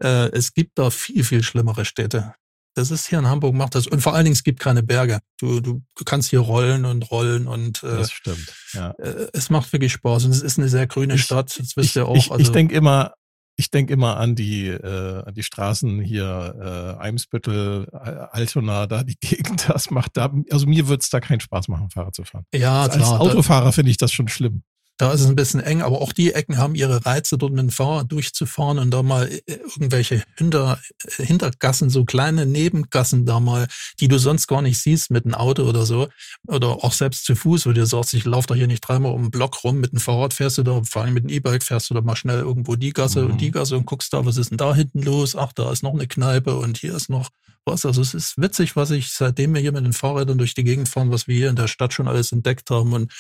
[0.02, 2.34] äh, es gibt da viel, viel schlimmere Städte.
[2.76, 3.86] Das ist hier in Hamburg, macht das.
[3.86, 5.20] Und vor allen Dingen, es gibt keine Berge.
[5.38, 8.52] Du, du kannst hier rollen und rollen und äh, das stimmt.
[8.74, 8.90] Ja.
[8.98, 10.26] Äh, es macht wirklich Spaß.
[10.26, 11.58] Und es ist eine sehr grüne Stadt.
[11.58, 12.14] Das wisst ihr auch.
[12.14, 13.14] Ich, also, ich denke immer,
[13.56, 19.16] ich denke immer an die, äh, an die Straßen hier, äh, Eimsbüttel, Altona, da die
[19.20, 22.44] Gegend, das macht da, also mir wird's da keinen Spaß machen, Fahrrad zu fahren.
[22.54, 23.12] Ja, also klar.
[23.12, 24.62] Als Autofahrer finde ich das schon schlimm.
[24.98, 27.60] Da ist es ein bisschen eng, aber auch die Ecken haben ihre Reize, dort mit
[27.60, 30.80] dem Fahrrad durchzufahren und da mal äh, irgendwelche Hinter,
[31.16, 33.68] Hintergassen, so kleine Nebengassen da mal,
[34.00, 36.08] die du sonst gar nicht siehst mit einem Auto oder so.
[36.46, 39.24] Oder auch selbst zu Fuß, wo du sagst, ich laufe da hier nicht dreimal um
[39.24, 41.90] den Block rum, mit dem Fahrrad fährst du da, vor allem mit dem E-Bike fährst
[41.90, 43.32] du da mal schnell irgendwo die Gasse mhm.
[43.32, 45.36] und die Gasse und guckst da, was ist denn da hinten los?
[45.36, 47.28] Ach, da ist noch eine Kneipe und hier ist noch
[47.66, 47.84] was.
[47.84, 50.88] Also es ist witzig, was ich, seitdem wir hier mit den Fahrrädern durch die Gegend
[50.88, 53.12] fahren, was wir hier in der Stadt schon alles entdeckt haben und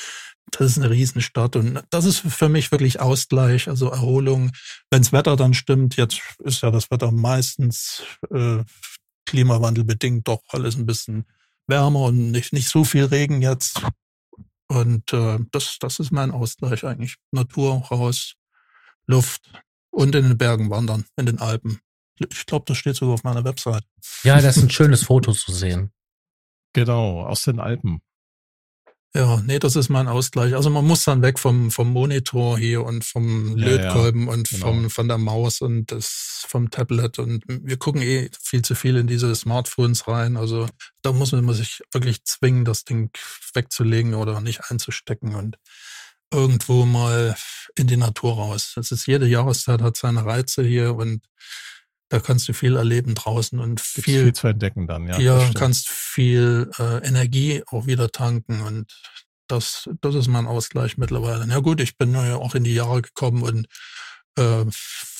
[0.50, 4.52] das ist eine Riesenstadt und das ist für mich wirklich Ausgleich, also Erholung.
[4.90, 8.62] Wenns Wetter dann stimmt, jetzt ist ja das Wetter meistens äh,
[9.26, 11.26] Klimawandel bedingt doch alles ein bisschen
[11.66, 13.82] wärmer und nicht, nicht so viel Regen jetzt.
[14.68, 17.16] Und äh, das, das ist mein Ausgleich eigentlich.
[17.32, 18.34] Natur raus,
[19.06, 19.50] Luft
[19.90, 21.80] und in den Bergen wandern, in den Alpen.
[22.18, 23.84] Ich glaube, das steht sogar auf meiner Website.
[24.22, 25.92] Ja, das ist ein schönes Foto zu sehen.
[26.72, 28.00] Genau, aus den Alpen.
[29.16, 30.54] Ja, nee, das ist mein Ausgleich.
[30.54, 34.50] Also man muss dann weg vom, vom Monitor hier und vom Ja, Lötkolben ja, und
[34.50, 34.66] genau.
[34.66, 38.96] vom, von der Maus und das vom Tablet und wir gucken eh viel zu viel
[38.96, 40.36] in diese Smartphones rein.
[40.36, 40.68] Also
[41.00, 43.10] da muss man sich wirklich zwingen, das Ding
[43.54, 45.56] wegzulegen oder nicht einzustecken und
[46.30, 47.36] irgendwo mal
[47.74, 48.72] in die Natur raus.
[48.76, 51.24] Das ist jede Jahreszeit hat seine Reize hier und
[52.08, 55.18] da kannst du viel erleben draußen und viel viel zu entdecken dann, ja.
[55.18, 58.92] ja, kannst viel äh, Energie auch wieder tanken und
[59.48, 61.46] das, das ist mein Ausgleich mittlerweile.
[61.46, 63.66] Na gut, ich bin ja auch in die Jahre gekommen und
[64.36, 64.64] äh,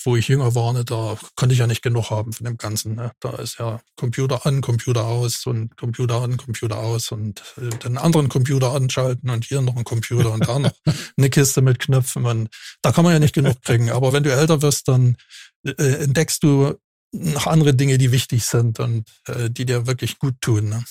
[0.04, 2.94] wo ich jünger war, ne, da konnte ich ja nicht genug haben von dem Ganzen.
[2.94, 3.10] Ne?
[3.20, 7.98] Da ist ja Computer an, Computer aus und Computer an, Computer aus und äh, den
[7.98, 10.72] anderen Computer anschalten und hier noch ein Computer und da noch
[11.16, 12.24] eine Kiste mit Knöpfen.
[12.24, 12.48] Und
[12.82, 13.90] da kann man ja nicht genug kriegen.
[13.90, 15.16] Aber wenn du älter wirst, dann
[15.64, 15.72] äh,
[16.04, 16.74] entdeckst du
[17.12, 20.68] noch andere Dinge, die wichtig sind und äh, die dir wirklich gut tun.
[20.68, 20.84] Ne?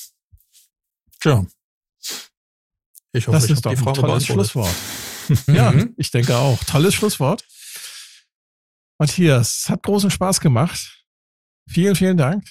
[1.22, 1.46] Tja.
[3.14, 4.52] Ich hoffe, Das ich ist doch die ein Frage tolles beantwortet.
[4.52, 4.76] Schlusswort.
[5.48, 5.96] Ja, Mhm.
[5.98, 6.64] ich denke auch.
[6.66, 7.44] Tolles Schlusswort.
[8.98, 11.04] Matthias, es hat großen Spaß gemacht.
[11.68, 12.46] Vielen, vielen Dank.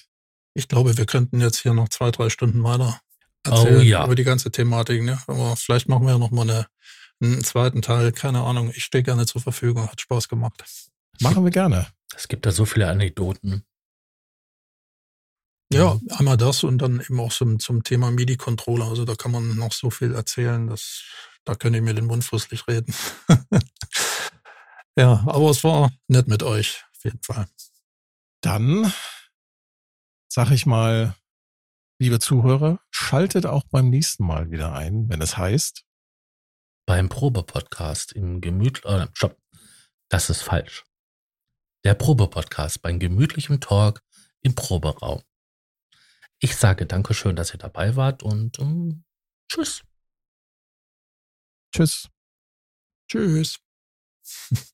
[0.54, 3.00] Ich glaube, wir könnten jetzt hier noch zwei, drei Stunden weiter
[3.46, 4.04] Oh erzählen ja.
[4.04, 5.02] über die ganze Thematik.
[5.02, 5.20] Ne?
[5.26, 6.66] Aber vielleicht machen wir ja noch mal eine,
[7.20, 8.12] einen zweiten Teil.
[8.12, 8.70] Keine Ahnung.
[8.74, 9.90] Ich stehe gerne zur Verfügung.
[9.90, 10.64] Hat Spaß gemacht.
[11.20, 11.88] Machen wir gerne.
[12.14, 13.64] Es gibt da so viele Anekdoten.
[15.72, 18.86] Ja, einmal das und dann eben auch zum, zum Thema MIDI-Controller.
[18.86, 21.02] Also da kann man noch so viel erzählen, dass
[21.44, 22.94] da könnte ich mir den Mund fusselig reden.
[24.96, 27.46] ja, aber es war nett mit euch, auf jeden Fall.
[28.40, 28.92] Dann
[30.34, 31.14] sag ich mal,
[32.00, 35.84] liebe Zuhörer, schaltet auch beim nächsten Mal wieder ein, wenn es heißt,
[36.86, 38.84] Beim Probe-Podcast im Gemüt...
[38.84, 39.40] Äh, stopp.
[40.08, 40.84] Das ist falsch.
[41.84, 44.02] Der Probe-Podcast beim gemütlichen Talk
[44.40, 45.22] im Proberaum.
[46.40, 49.04] Ich sage Dankeschön, dass ihr dabei wart und ähm,
[49.48, 49.82] tschüss.
[51.72, 52.10] Tschüss.
[53.08, 53.60] Tschüss.